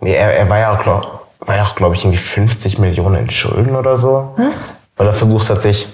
Nee, 0.00 0.12
er, 0.14 0.34
er 0.36 0.50
war 0.50 0.58
ja 0.58 0.74
auch, 0.76 0.82
glaub, 0.82 1.22
war 1.40 1.56
ja 1.56 1.62
auch, 1.62 1.74
glaube 1.76 1.94
ich, 1.94 2.04
irgendwie 2.04 2.18
50 2.18 2.78
Millionen 2.78 3.16
in 3.16 3.30
Schulden 3.30 3.74
oder 3.74 3.96
so. 3.96 4.34
Was? 4.36 4.80
Weil 4.98 5.06
er 5.06 5.14
versucht 5.14 5.48
hat, 5.48 5.62
sich 5.62 5.88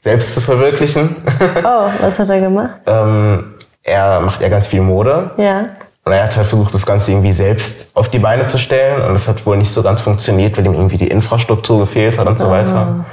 selbst 0.00 0.34
zu 0.34 0.40
verwirklichen. 0.40 1.16
Oh, 1.64 1.88
was 2.00 2.18
hat 2.18 2.30
er 2.30 2.40
gemacht? 2.40 2.70
ähm, 2.86 3.54
er 3.82 4.20
macht 4.20 4.40
ja 4.42 4.48
ganz 4.48 4.66
viel 4.66 4.80
Mode. 4.82 5.30
Ja. 5.38 5.62
Und 6.04 6.12
er 6.14 6.24
hat 6.24 6.36
halt 6.36 6.46
versucht, 6.46 6.72
das 6.72 6.86
Ganze 6.86 7.10
irgendwie 7.10 7.32
selbst 7.32 7.94
auf 7.94 8.08
die 8.08 8.18
Beine 8.18 8.46
zu 8.46 8.56
stellen. 8.58 9.02
Und 9.02 9.12
das 9.12 9.28
hat 9.28 9.44
wohl 9.44 9.56
nicht 9.58 9.70
so 9.70 9.82
ganz 9.82 10.00
funktioniert, 10.00 10.56
weil 10.56 10.64
ihm 10.64 10.72
irgendwie 10.74 10.96
die 10.96 11.08
Infrastruktur 11.08 11.80
gefehlt 11.80 12.18
hat 12.18 12.26
und 12.26 12.38
so 12.38 12.48
weiter. 12.50 13.04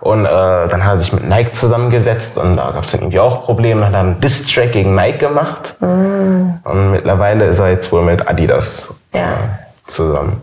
Und 0.00 0.24
äh, 0.26 0.28
dann 0.28 0.84
hat 0.84 0.94
er 0.94 0.98
sich 0.98 1.12
mit 1.14 1.26
Nike 1.28 1.52
zusammengesetzt 1.52 2.36
und 2.36 2.56
da 2.56 2.72
gab 2.72 2.84
es 2.84 2.90
dann 2.92 3.02
irgendwie 3.02 3.20
auch 3.20 3.44
Probleme. 3.44 3.80
Dann 3.82 3.88
hat 3.90 3.94
er 3.94 4.00
einen 4.00 4.20
Diss-Track 4.20 4.72
gegen 4.72 4.94
Nike 4.94 5.18
gemacht. 5.18 5.76
Und 5.80 6.90
mittlerweile 6.90 7.44
ist 7.46 7.58
er 7.58 7.70
jetzt 7.70 7.90
wohl 7.92 8.02
mit 8.02 8.28
Adidas 8.28 9.00
Ja. 9.14 9.20
äh, 9.20 9.26
zusammen. 9.86 10.40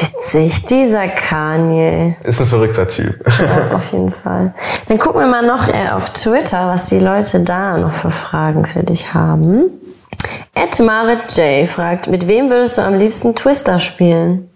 Witzig, 0.00 0.64
dieser 0.66 1.08
Kanye. 1.08 2.16
Ist 2.22 2.40
ein 2.40 2.46
verrückter 2.46 2.86
Typ. 2.86 3.24
Ja, 3.40 3.74
auf 3.76 3.92
jeden 3.92 4.10
Fall. 4.10 4.54
Dann 4.86 4.98
gucken 4.98 5.20
wir 5.20 5.26
mal 5.26 5.46
noch 5.46 5.68
äh, 5.68 5.88
auf 5.90 6.10
Twitter, 6.10 6.68
was 6.68 6.88
die 6.88 6.98
Leute 6.98 7.40
da 7.40 7.78
noch 7.78 7.92
für 7.92 8.10
Fragen 8.10 8.66
für 8.66 8.82
dich 8.82 9.14
haben. 9.14 9.70
Ed 10.54 10.78
Marit 10.80 11.36
J 11.36 11.68
fragt, 11.68 12.08
mit 12.08 12.28
wem 12.28 12.50
würdest 12.50 12.78
du 12.78 12.82
am 12.82 12.94
liebsten 12.94 13.34
Twister 13.34 13.78
spielen? 13.78 14.48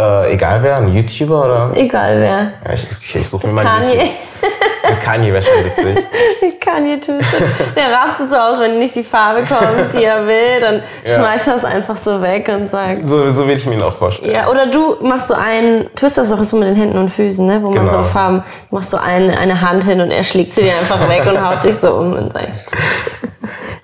äh, 0.00 0.32
egal 0.34 0.62
wer, 0.62 0.76
ein 0.76 0.88
YouTuber 0.88 1.44
oder? 1.44 1.70
Egal 1.74 2.20
wer. 2.20 2.52
Ja, 2.64 2.72
ich, 2.72 2.86
okay, 2.90 3.18
ich 3.18 3.28
suche 3.28 3.46
mir 3.46 3.52
mal 3.52 3.66
einen. 3.66 3.86
YouTuber. 3.86 4.04
Kanye 5.00 5.32
wäre 5.32 5.42
schon 5.42 5.64
witzig. 5.64 6.04
Kanye 6.60 7.00
Twister. 7.00 7.38
Der 7.74 7.90
rastet 7.92 8.30
so 8.30 8.36
aus, 8.36 8.60
wenn 8.60 8.78
nicht 8.78 8.94
die 8.94 9.02
Farbe 9.02 9.42
kommt, 9.44 9.92
die 9.94 10.04
er 10.04 10.26
will, 10.26 10.60
dann 10.60 10.82
Ja. 11.04 11.14
schmeißt 11.14 11.48
er 11.48 11.54
es 11.56 11.64
einfach 11.64 11.96
so 11.96 12.20
weg 12.22 12.48
und 12.48 12.68
sagt. 12.70 13.08
So, 13.08 13.28
so 13.30 13.46
will 13.48 13.56
ich 13.56 13.66
mir 13.66 13.74
ihn 13.74 13.82
auch 13.82 13.96
vorstellen. 13.96 14.32
Ja, 14.34 14.48
oder 14.48 14.66
du 14.66 14.96
machst 15.02 15.28
so 15.28 15.34
einen, 15.34 15.92
Twister 15.96 16.22
ist 16.22 16.30
doch 16.32 16.42
so 16.42 16.56
mit 16.56 16.68
den 16.68 16.76
Händen 16.76 16.98
und 16.98 17.08
Füßen, 17.10 17.44
ne? 17.46 17.58
wo 17.62 17.70
man 17.70 17.78
Genau. 17.80 17.90
so 17.90 17.96
auf 17.98 18.10
Farben, 18.12 18.44
du 18.68 18.74
machst 18.76 18.90
so 18.90 18.98
eine, 18.98 19.36
eine 19.38 19.60
Hand 19.60 19.84
hin 19.84 20.00
und 20.00 20.10
er 20.10 20.22
schlägt 20.24 20.52
sie 20.54 20.62
dir 20.62 20.76
einfach 20.78 21.08
weg 21.08 21.24
und 21.26 21.42
haut 21.44 21.64
dich 21.64 21.74
so 21.76 21.92
um 21.94 22.12
und 22.12 22.32
sagt, 22.32 22.48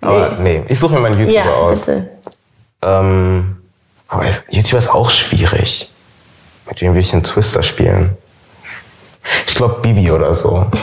Aber 0.00 0.36
nee, 0.40 0.62
ich 0.68 0.78
suche 0.78 0.94
mir 0.94 1.00
mal 1.00 1.12
einen 1.12 1.20
YouTuber 1.20 1.34
ja, 1.44 1.52
aus. 1.54 1.86
bitte. 1.86 2.10
Ähm, 2.82 3.56
aber 4.08 4.24
YouTuber 4.50 4.78
ist 4.78 4.90
auch 4.94 5.10
schwierig. 5.10 5.90
Mit 6.68 6.80
wem 6.80 6.94
will 6.94 7.00
ich 7.00 7.12
einen 7.12 7.22
Twister 7.24 7.62
spielen? 7.62 8.16
Ich 9.46 9.54
glaube 9.56 9.80
Bibi 9.82 10.10
oder 10.12 10.32
so. 10.34 10.66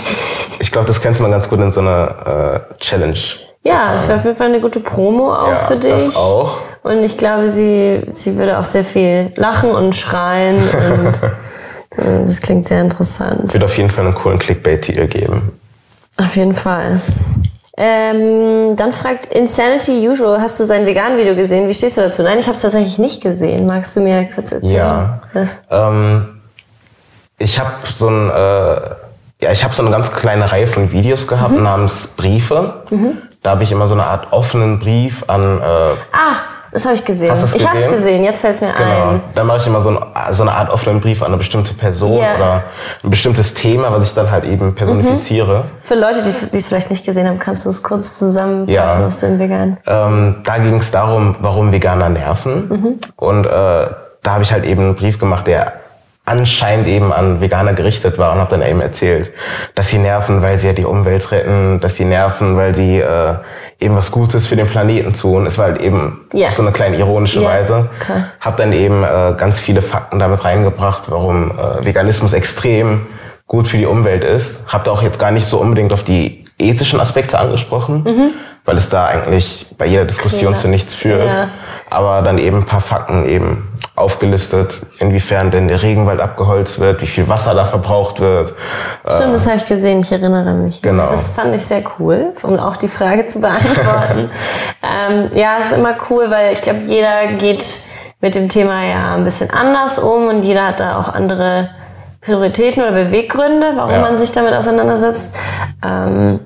Ich 0.63 0.71
glaube, 0.71 0.87
das 0.87 1.01
könnte 1.01 1.21
man 1.21 1.29
ganz 1.29 1.49
gut 1.49 1.59
in 1.59 1.73
so 1.73 1.81
einer 1.81 2.63
äh, 2.71 2.77
Challenge. 2.79 3.17
Ja, 3.65 3.91
das 3.91 4.07
wäre 4.07 4.19
auf 4.19 4.23
jeden 4.23 4.37
Fall 4.37 4.47
eine 4.47 4.61
gute 4.61 4.79
Promo 4.79 5.33
auch 5.33 5.49
Ja, 5.49 5.57
für 5.59 5.75
dich. 5.75 5.91
das 5.91 6.15
auch. 6.15 6.55
Und 6.83 7.03
ich 7.03 7.17
glaube, 7.17 7.49
sie, 7.49 8.01
sie 8.13 8.37
würde 8.37 8.57
auch 8.57 8.63
sehr 8.63 8.85
viel 8.85 9.33
lachen 9.35 9.71
und 9.71 9.93
schreien 9.93 10.55
und 10.55 11.21
äh, 11.97 12.19
das 12.21 12.39
klingt 12.39 12.65
sehr 12.65 12.79
interessant. 12.79 13.53
Wird 13.53 13.61
auf 13.65 13.77
jeden 13.77 13.89
Fall 13.89 14.05
einen 14.05 14.15
coolen 14.15 14.39
Clickbait-Titel 14.39 15.07
geben. 15.07 15.51
Auf 16.17 16.33
jeden 16.37 16.53
Fall. 16.53 17.01
Ähm, 17.75 18.77
dann 18.77 18.93
fragt 18.93 19.33
Insanity 19.35 20.07
Usual, 20.07 20.39
hast 20.39 20.61
du 20.61 20.63
sein 20.63 20.85
Vegan-Video 20.85 21.35
gesehen? 21.35 21.67
Wie 21.67 21.73
stehst 21.73 21.97
du 21.97 22.01
dazu? 22.01 22.23
Nein, 22.23 22.39
ich 22.39 22.45
habe 22.47 22.55
es 22.55 22.61
tatsächlich 22.61 22.99
nicht 22.99 23.21
gesehen. 23.21 23.65
Magst 23.65 23.97
du 23.97 23.99
mir 23.99 24.29
kurz 24.33 24.53
erzählen? 24.53 24.75
Ja. 24.75 25.21
Was? 25.33 25.61
Ähm, 25.69 26.39
ich 27.37 27.59
habe 27.59 27.71
so 27.93 28.07
ein, 28.07 28.29
äh, 28.29 29.02
ja, 29.43 29.51
ich 29.51 29.63
habe 29.63 29.73
so 29.73 29.81
eine 29.83 29.91
ganz 29.91 30.11
kleine 30.11 30.51
Reihe 30.51 30.67
von 30.67 30.91
Videos 30.91 31.27
gehabt 31.27 31.51
Mhm. 31.51 31.63
namens 31.63 32.07
Briefe. 32.07 32.83
Da 33.43 33.51
habe 33.51 33.63
ich 33.63 33.71
immer 33.71 33.87
so 33.87 33.93
eine 33.93 34.05
Art 34.05 34.27
offenen 34.31 34.79
Brief 34.79 35.23
an 35.27 35.59
äh, 35.61 35.63
Ah, 35.63 36.37
das 36.71 36.85
habe 36.85 36.95
ich 36.95 37.05
gesehen. 37.05 37.29
Hast 37.29 37.53
ich 37.55 37.67
habe 37.67 37.77
es 37.77 37.87
gesehen? 37.91 38.23
jetzt 38.23 38.41
fällt 38.41 38.55
es 38.55 38.61
mir 38.61 38.71
Genau. 38.73 39.09
ein. 39.11 39.21
Dann 39.35 39.45
mache 39.45 39.57
ich 39.57 39.67
immer 39.67 39.79
so, 39.81 39.89
ein, 39.91 39.97
so 40.33 40.41
eine 40.43 40.53
Art 40.53 40.71
offenen 40.71 40.99
Brief 41.01 41.21
an 41.21 41.27
eine 41.27 41.37
bestimmte 41.37 41.73
Person 41.73 42.19
Ja. 42.19 42.35
oder 42.35 42.63
ein 43.03 43.09
bestimmtes 43.11 43.53
Thema, 43.53 43.91
was 43.91 44.07
ich 44.07 44.13
dann 44.15 44.31
halt 44.31 44.45
eben 44.45 44.73
personifiziere. 44.73 45.65
Für 45.83 45.95
Leute, 45.95 46.23
die 46.23 46.31
die 46.51 46.57
es 46.57 46.67
vielleicht 46.67 46.89
nicht 46.89 47.05
gesehen 47.05 47.27
haben, 47.27 47.37
kannst 47.37 47.65
du 47.65 47.69
es 47.69 47.83
kurz 47.83 48.17
zusammenfassen, 48.17 48.73
Ja. 48.73 49.05
was 49.05 49.19
du 49.19 49.25
in 49.27 49.39
Vegan. 49.39 49.77
Ähm, 49.85 50.35
da 50.45 50.57
ging 50.57 50.75
es 50.77 50.89
darum, 50.89 51.35
warum 51.41 51.71
Veganer 51.71 52.09
nerven. 52.09 52.99
Und 53.17 53.45
äh, 53.45 53.49
da 53.49 54.31
habe 54.31 54.41
ich 54.43 54.51
halt 54.53 54.63
eben 54.65 54.81
einen 54.81 54.95
Brief 54.95 55.19
gemacht, 55.19 55.45
der 55.47 55.73
anscheinend 56.25 56.87
eben 56.87 57.11
an 57.11 57.41
Veganer 57.41 57.73
gerichtet 57.73 58.17
war 58.17 58.31
und 58.33 58.39
habe 58.39 58.51
dann 58.57 58.67
eben 58.67 58.79
erzählt, 58.81 59.33
dass 59.75 59.89
sie 59.89 59.97
nerven, 59.97 60.41
weil 60.41 60.57
sie 60.57 60.67
ja 60.67 60.73
die 60.73 60.85
Umwelt 60.85 61.31
retten, 61.31 61.79
dass 61.81 61.95
sie 61.95 62.05
nerven, 62.05 62.55
weil 62.55 62.73
sie 62.73 62.99
äh, 62.99 63.35
eben 63.79 63.95
was 63.95 64.11
Gutes 64.11 64.47
für 64.47 64.55
den 64.55 64.67
Planeten 64.67 65.13
tun. 65.13 65.45
Es 65.45 65.57
war 65.57 65.65
halt 65.65 65.81
eben 65.81 66.25
Ja. 66.31 66.47
auf 66.47 66.53
so 66.53 66.61
eine 66.61 66.71
kleine 66.71 66.95
ironische 66.97 67.41
Ja, 67.41 67.49
Weise. 67.49 67.89
klar. 67.99 68.27
Habe 68.39 68.55
dann 68.57 68.71
eben 68.71 69.03
äh, 69.03 69.33
ganz 69.37 69.59
viele 69.59 69.81
Fakten 69.81 70.19
damit 70.19 70.45
reingebracht, 70.45 71.03
warum 71.07 71.51
äh, 71.51 71.85
Veganismus 71.85 72.31
extrem 72.31 73.07
gut 73.45 73.67
für 73.67 73.77
die 73.77 73.85
Umwelt 73.85 74.23
ist. 74.23 74.71
Habe 74.71 74.85
da 74.85 74.91
auch 74.91 75.03
jetzt 75.03 75.19
gar 75.19 75.31
nicht 75.31 75.45
so 75.45 75.57
unbedingt 75.59 75.91
auf 75.91 76.03
die 76.03 76.42
ethischen 76.59 76.99
Aspekte 76.99 77.39
angesprochen, 77.39 78.05
weil 78.65 78.77
es 78.77 78.89
da 78.89 79.05
eigentlich 79.05 79.67
bei 79.77 79.85
jeder 79.85 80.05
Diskussion 80.05 80.53
Klar. 80.53 80.61
zu 80.61 80.67
nichts 80.67 80.93
führt. 80.93 81.37
Ja. 81.37 81.49
Aber 81.89 82.21
dann 82.21 82.37
eben 82.37 82.59
ein 82.59 82.65
paar 82.65 82.81
Fakten 82.81 83.27
eben 83.27 83.69
aufgelistet, 83.95 84.81
inwiefern 84.99 85.51
denn 85.51 85.67
der 85.67 85.83
Regenwald 85.83 86.19
abgeholzt 86.19 86.79
wird, 86.79 87.01
wie 87.01 87.05
viel 87.05 87.27
Wasser 87.29 87.53
da 87.53 87.65
verbraucht 87.65 88.19
wird. 88.19 88.53
Stimmt, 89.07 89.35
das 89.35 89.45
habe 89.45 89.57
ich 89.57 89.65
gesehen, 89.65 89.99
ich 89.99 90.11
erinnere 90.11 90.55
mich. 90.55 90.81
Genau. 90.81 91.09
Das 91.09 91.27
fand 91.27 91.53
ich 91.53 91.63
sehr 91.63 91.83
cool, 91.99 92.33
um 92.41 92.57
auch 92.57 92.77
die 92.77 92.87
Frage 92.87 93.27
zu 93.27 93.39
beantworten. 93.39 94.31
ähm, 94.81 95.29
ja, 95.35 95.57
es 95.59 95.67
ist 95.67 95.77
immer 95.77 95.95
cool, 96.09 96.31
weil 96.31 96.53
ich 96.53 96.61
glaube, 96.61 96.79
jeder 96.81 97.33
geht 97.33 97.63
mit 98.21 98.35
dem 98.35 98.49
Thema 98.49 98.83
ja 98.85 99.15
ein 99.15 99.25
bisschen 99.25 99.51
anders 99.51 99.99
um 99.99 100.29
und 100.29 100.43
jeder 100.43 100.67
hat 100.67 100.79
da 100.79 100.97
auch 100.97 101.13
andere 101.13 101.69
Prioritäten 102.25 102.81
oder 102.83 102.91
Beweggründe, 102.93 103.71
warum 103.75 103.91
Ja. 103.91 103.99
man 103.99 104.17
sich 104.17 104.31
damit 104.31 104.53
auseinandersetzt. 104.53 105.35
Ähm, 105.85 106.39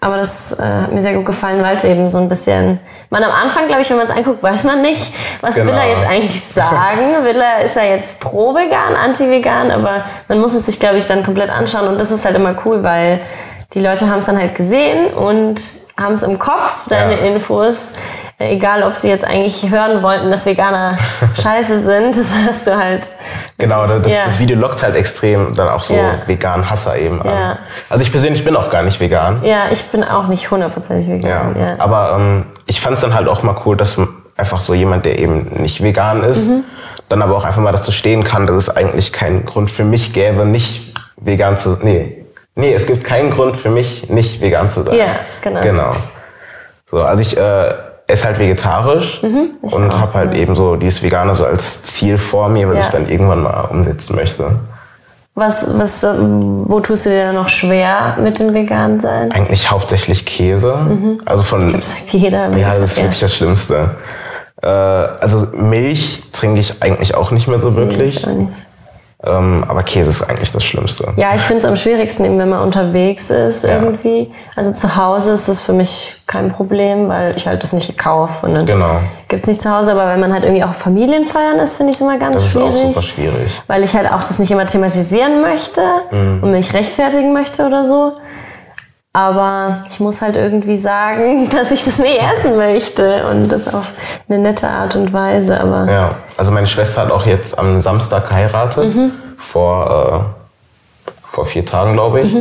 aber 0.00 0.16
das 0.16 0.58
äh, 0.58 0.62
hat 0.64 0.90
mir 0.92 1.00
sehr 1.00 1.14
gut 1.14 1.26
gefallen, 1.26 1.62
weil 1.62 1.76
es 1.76 1.84
eben 1.84 2.08
so 2.08 2.18
ein 2.18 2.28
bisschen, 2.28 2.80
man 3.10 3.22
am 3.22 3.30
Anfang, 3.30 3.68
glaube 3.68 3.82
ich, 3.82 3.90
wenn 3.90 3.98
man 3.98 4.06
es 4.06 4.12
anguckt, 4.12 4.42
weiß 4.42 4.64
man 4.64 4.82
nicht, 4.82 5.14
was 5.40 5.54
will 5.56 5.66
Genau. 5.66 5.78
er 5.78 5.90
jetzt 5.90 6.04
eigentlich 6.04 6.42
sagen? 6.44 7.02
Will 7.24 7.40
er, 7.40 7.64
ist 7.64 7.76
er 7.76 7.88
jetzt 7.88 8.18
pro-vegan, 8.18 8.96
anti-vegan? 8.96 9.70
Aber 9.70 10.04
man 10.26 10.40
muss 10.40 10.54
es 10.54 10.66
sich, 10.66 10.80
glaube 10.80 10.96
ich, 10.96 11.06
dann 11.06 11.22
komplett 11.22 11.50
anschauen 11.50 11.86
und 11.86 12.00
das 12.00 12.10
ist 12.10 12.24
halt 12.24 12.34
immer 12.34 12.56
cool, 12.64 12.82
weil 12.82 13.20
die 13.74 13.80
Leute 13.80 14.10
haben 14.10 14.18
es 14.18 14.26
dann 14.26 14.38
halt 14.38 14.56
gesehen 14.56 15.06
und 15.14 15.60
haben 15.96 16.14
es 16.14 16.24
im 16.24 16.36
Kopf, 16.36 16.88
deine 16.88 17.12
Ja. 17.20 17.26
Infos. 17.26 17.92
Egal, 18.50 18.82
ob 18.82 18.94
sie 18.96 19.08
jetzt 19.08 19.24
eigentlich 19.24 19.70
hören 19.70 20.02
wollten, 20.02 20.30
dass 20.30 20.46
Veganer 20.46 20.96
scheiße 21.42 21.80
sind, 21.82 22.16
das 22.16 22.26
hast 22.46 22.66
du 22.66 22.76
halt. 22.76 23.08
Genau, 23.58 23.86
das, 23.86 24.12
Ja. 24.12 24.20
das 24.24 24.38
Video 24.38 24.56
lockt 24.56 24.82
halt 24.82 24.96
extrem 24.96 25.54
dann 25.54 25.68
auch 25.68 25.82
so 25.82 25.94
Ja. 25.94 26.22
veganen 26.26 26.68
Hasser 26.68 26.96
eben 26.96 27.20
an. 27.22 27.28
Ja. 27.28 27.58
Also 27.88 28.02
ich 28.02 28.10
persönlich 28.10 28.44
bin 28.44 28.56
auch 28.56 28.70
gar 28.70 28.82
nicht 28.82 29.00
vegan. 29.00 29.42
Ja, 29.44 29.64
ich 29.70 29.82
bin 29.84 30.02
auch 30.04 30.26
nicht 30.28 30.50
hundertprozentig 30.50 31.08
vegan. 31.08 31.56
Ja. 31.58 31.76
Aber 31.78 32.16
ähm, 32.18 32.46
ich 32.66 32.80
fand 32.80 32.96
es 32.96 33.02
dann 33.02 33.14
halt 33.14 33.28
auch 33.28 33.42
mal 33.42 33.56
cool, 33.64 33.76
dass 33.76 33.96
einfach 34.36 34.60
so 34.60 34.74
jemand, 34.74 35.04
der 35.04 35.18
eben 35.18 35.50
nicht 35.62 35.82
vegan 35.82 36.22
ist, 36.24 36.48
Mhm. 36.48 36.64
dann 37.08 37.22
aber 37.22 37.36
auch 37.36 37.44
einfach 37.44 37.62
mal 37.62 37.72
dazu 37.72 37.92
stehen 37.92 38.24
kann, 38.24 38.46
dass 38.46 38.56
es 38.56 38.68
eigentlich 38.74 39.12
keinen 39.12 39.44
Grund 39.44 39.70
für 39.70 39.84
mich 39.84 40.12
gäbe, 40.12 40.44
nicht 40.44 40.94
vegan 41.16 41.56
zu, 41.58 41.78
nee, 41.82 42.18
Nee, 42.54 42.74
es 42.74 42.84
gibt 42.86 43.02
keinen 43.02 43.30
Grund 43.30 43.56
für 43.56 43.70
mich, 43.70 44.10
nicht 44.10 44.42
vegan 44.42 44.68
zu 44.68 44.82
sein. 44.82 44.94
Ja, 44.98 45.06
genau. 45.40 45.60
Genau. 45.62 45.92
So, 46.84 47.00
also 47.02 47.22
ich 47.22 47.38
äh, 47.38 47.72
esse 48.12 48.26
halt 48.28 48.38
vegetarisch 48.38 49.22
Mhm, 49.22 49.50
und 49.62 49.98
habe 49.98 50.14
halt 50.14 50.34
eben 50.34 50.54
so 50.54 50.76
dieses 50.76 51.02
Vegane 51.02 51.34
so 51.34 51.44
als 51.44 51.82
Ziel 51.84 52.18
vor 52.18 52.48
mir, 52.48 52.68
was 52.68 52.76
Ja. 52.76 52.80
ich 52.82 52.88
dann 52.88 53.08
irgendwann 53.08 53.42
mal 53.42 53.62
umsetzen 53.62 54.14
möchte. 54.16 54.56
Was, 55.34 55.66
was, 55.78 56.04
wo 56.04 56.80
tust 56.80 57.06
du 57.06 57.10
dir 57.10 57.24
dann 57.26 57.34
noch 57.36 57.48
schwer 57.48 58.18
mit 58.22 58.38
dem 58.38 58.52
vegan 58.52 59.00
sein? 59.00 59.32
Eigentlich 59.32 59.70
hauptsächlich 59.70 60.26
Käse. 60.26 60.74
Also 61.24 61.42
von 61.42 61.64
Mhm. 61.66 61.80
Sagt 61.80 62.10
jeder. 62.12 62.50
Ja, 62.56 62.74
das 62.78 62.92
ist 62.92 62.98
wirklich 63.02 63.20
das 63.20 63.34
Schlimmste. 63.34 63.90
Äh, 64.62 64.66
also 64.66 65.46
Milch 65.56 66.22
trinke 66.32 66.60
ich 66.60 66.82
eigentlich 66.82 67.14
auch 67.14 67.30
nicht 67.30 67.48
mehr 67.48 67.58
so 67.58 67.74
wirklich. 67.76 68.16
Ich 68.18 68.26
auch 68.26 68.32
nicht. 68.32 68.66
Ähm, 69.24 69.64
aber 69.68 69.84
Käse 69.84 70.10
ist 70.10 70.22
eigentlich 70.22 70.50
das 70.50 70.64
Schlimmste. 70.64 71.12
Ja, 71.16 71.32
ich 71.34 71.40
finde 71.42 71.58
es 71.60 71.64
am 71.64 71.76
schwierigsten, 71.76 72.24
eben 72.24 72.38
wenn 72.38 72.48
man 72.48 72.60
unterwegs 72.60 73.30
ist 73.30 73.62
irgendwie. 73.64 74.32
Also 74.56 74.72
zu 74.72 74.96
Hause 74.96 75.30
ist 75.32 75.48
das 75.48 75.62
für 75.62 75.72
mich 75.72 76.16
kein 76.26 76.52
Problem, 76.52 77.08
weil 77.08 77.36
ich 77.36 77.46
halt 77.46 77.62
das 77.62 77.72
nicht 77.72 77.96
kaufe. 77.96 78.46
Und 78.46 78.54
dann 78.56 78.66
Genau. 78.66 78.98
gibt's 79.28 79.46
nicht 79.46 79.60
zu 79.62 79.70
Hause. 79.70 79.92
Aber 79.92 80.08
wenn 80.08 80.18
man 80.18 80.32
halt 80.32 80.42
irgendwie 80.42 80.64
auch 80.64 80.74
Familienfeiern 80.74 81.60
ist, 81.60 81.74
finde 81.76 81.92
ich 81.92 81.98
es 81.98 82.00
immer 82.02 82.18
ganz 82.18 82.34
Das 82.36 82.46
ist 82.46 82.56
auch 82.56 82.70
schwierig. 82.72 82.80
super 82.88 83.02
schwierig. 83.02 83.62
weil 83.68 83.84
ich 83.84 83.94
halt 83.94 84.10
auch 84.10 84.24
das 84.24 84.40
nicht 84.40 84.50
immer 84.50 84.66
thematisieren 84.66 85.40
möchte 85.40 85.80
Mhm. 86.10 86.42
und 86.42 86.50
mich 86.50 86.72
rechtfertigen 86.74 87.32
möchte 87.32 87.64
oder 87.64 87.84
so. 87.84 88.14
Aber 89.14 89.84
ich 89.90 90.00
muss 90.00 90.22
halt 90.22 90.36
irgendwie 90.36 90.76
sagen, 90.76 91.48
dass 91.50 91.70
ich 91.70 91.84
das 91.84 91.98
nicht 91.98 92.18
essen 92.20 92.56
möchte 92.56 93.26
und 93.26 93.48
das 93.48 93.72
auf 93.72 93.92
eine 94.28 94.38
nette 94.38 94.68
Art 94.68 94.96
und 94.96 95.12
Weise. 95.12 95.60
Aber 95.60 95.90
Ja, 95.90 96.16
also 96.36 96.50
meine 96.50 96.66
Schwester 96.66 97.02
hat 97.02 97.10
auch 97.10 97.26
jetzt 97.26 97.58
am 97.58 97.78
Samstag 97.80 98.28
geheiratet, 98.28 98.94
vor, 99.36 100.26
äh, 101.06 101.12
vor 101.24 101.44
vier 101.44 101.66
Tagen, 101.66 101.92
glaube 101.92 102.22
ich. 102.22 102.34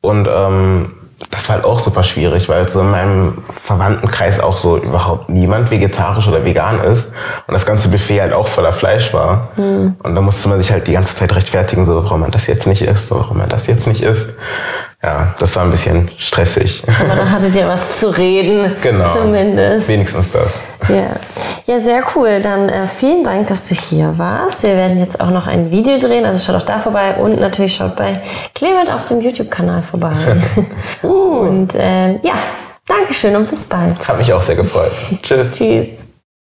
Und 0.00 0.28
ähm, 0.28 0.92
das 1.30 1.48
war 1.48 1.56
halt 1.56 1.64
auch 1.64 1.78
super 1.78 2.02
schwierig, 2.02 2.48
weil 2.48 2.68
so 2.68 2.80
in 2.80 2.90
meinem 2.90 3.44
Verwandtenkreis 3.50 4.40
auch 4.40 4.56
so 4.56 4.78
überhaupt 4.78 5.28
niemand 5.28 5.70
vegetarisch 5.70 6.26
oder 6.26 6.44
vegan 6.44 6.80
ist 6.80 7.12
und 7.46 7.52
das 7.54 7.66
ganze 7.66 7.90
Buffet 7.90 8.22
halt 8.22 8.32
auch 8.32 8.48
voller 8.48 8.72
Fleisch 8.72 9.12
war. 9.12 9.50
Und 10.02 10.14
da 10.14 10.20
musste 10.22 10.48
man 10.48 10.58
sich 10.58 10.72
halt 10.72 10.86
die 10.86 10.92
ganze 10.92 11.14
Zeit 11.14 11.34
rechtfertigen, 11.34 11.84
so 11.84 12.02
warum 12.02 12.20
man 12.20 12.30
das 12.30 12.46
jetzt 12.46 12.66
nicht 12.66 12.82
isst, 12.82 13.08
so, 13.08 13.16
warum 13.16 13.38
man 13.38 13.48
das 13.48 13.66
jetzt 13.66 13.86
nicht 13.86 14.02
isst. 14.02 14.36
Ja, 15.02 15.34
das 15.38 15.56
war 15.56 15.64
ein 15.64 15.70
bisschen 15.70 16.10
stressig. 16.18 16.82
aber 17.00 17.14
da 17.14 17.30
hattet 17.30 17.54
ihr 17.54 17.66
was 17.66 17.98
zu 18.00 18.10
reden. 18.10 18.76
genau. 18.82 19.14
Zumindest. 19.14 19.88
Wenigstens 19.88 20.30
das. 20.30 20.60
Ja. 20.88 21.16
ja, 21.66 21.80
sehr 21.80 22.02
cool. 22.14 22.40
Dann 22.42 22.68
äh, 22.68 22.86
vielen 22.86 23.24
Dank, 23.24 23.46
dass 23.46 23.66
du 23.66 23.74
hier 23.74 24.12
warst. 24.18 24.62
Wir 24.62 24.76
werden 24.76 24.98
jetzt 24.98 25.18
auch 25.20 25.30
noch 25.30 25.46
ein 25.46 25.70
Video 25.70 25.98
drehen, 25.98 26.26
also 26.26 26.38
schaut 26.44 26.62
auch 26.62 26.66
da 26.66 26.78
vorbei 26.78 27.14
und 27.14 27.40
natürlich 27.40 27.74
schaut 27.74 27.96
bei 27.96 28.20
Clement 28.54 28.92
auf 28.92 29.06
dem 29.06 29.22
YouTube-Kanal 29.22 29.82
vorbei. 29.82 30.12
und 31.02 31.74
äh, 31.74 32.12
ja, 32.22 32.34
Dankeschön 32.86 33.36
und 33.36 33.48
bis 33.48 33.64
bald. 33.66 34.06
Hat 34.06 34.18
mich 34.18 34.32
auch 34.32 34.42
sehr 34.42 34.56
gefreut. 34.56 34.92
Tschüss. 35.22 35.54
Tschüss. 35.54 36.09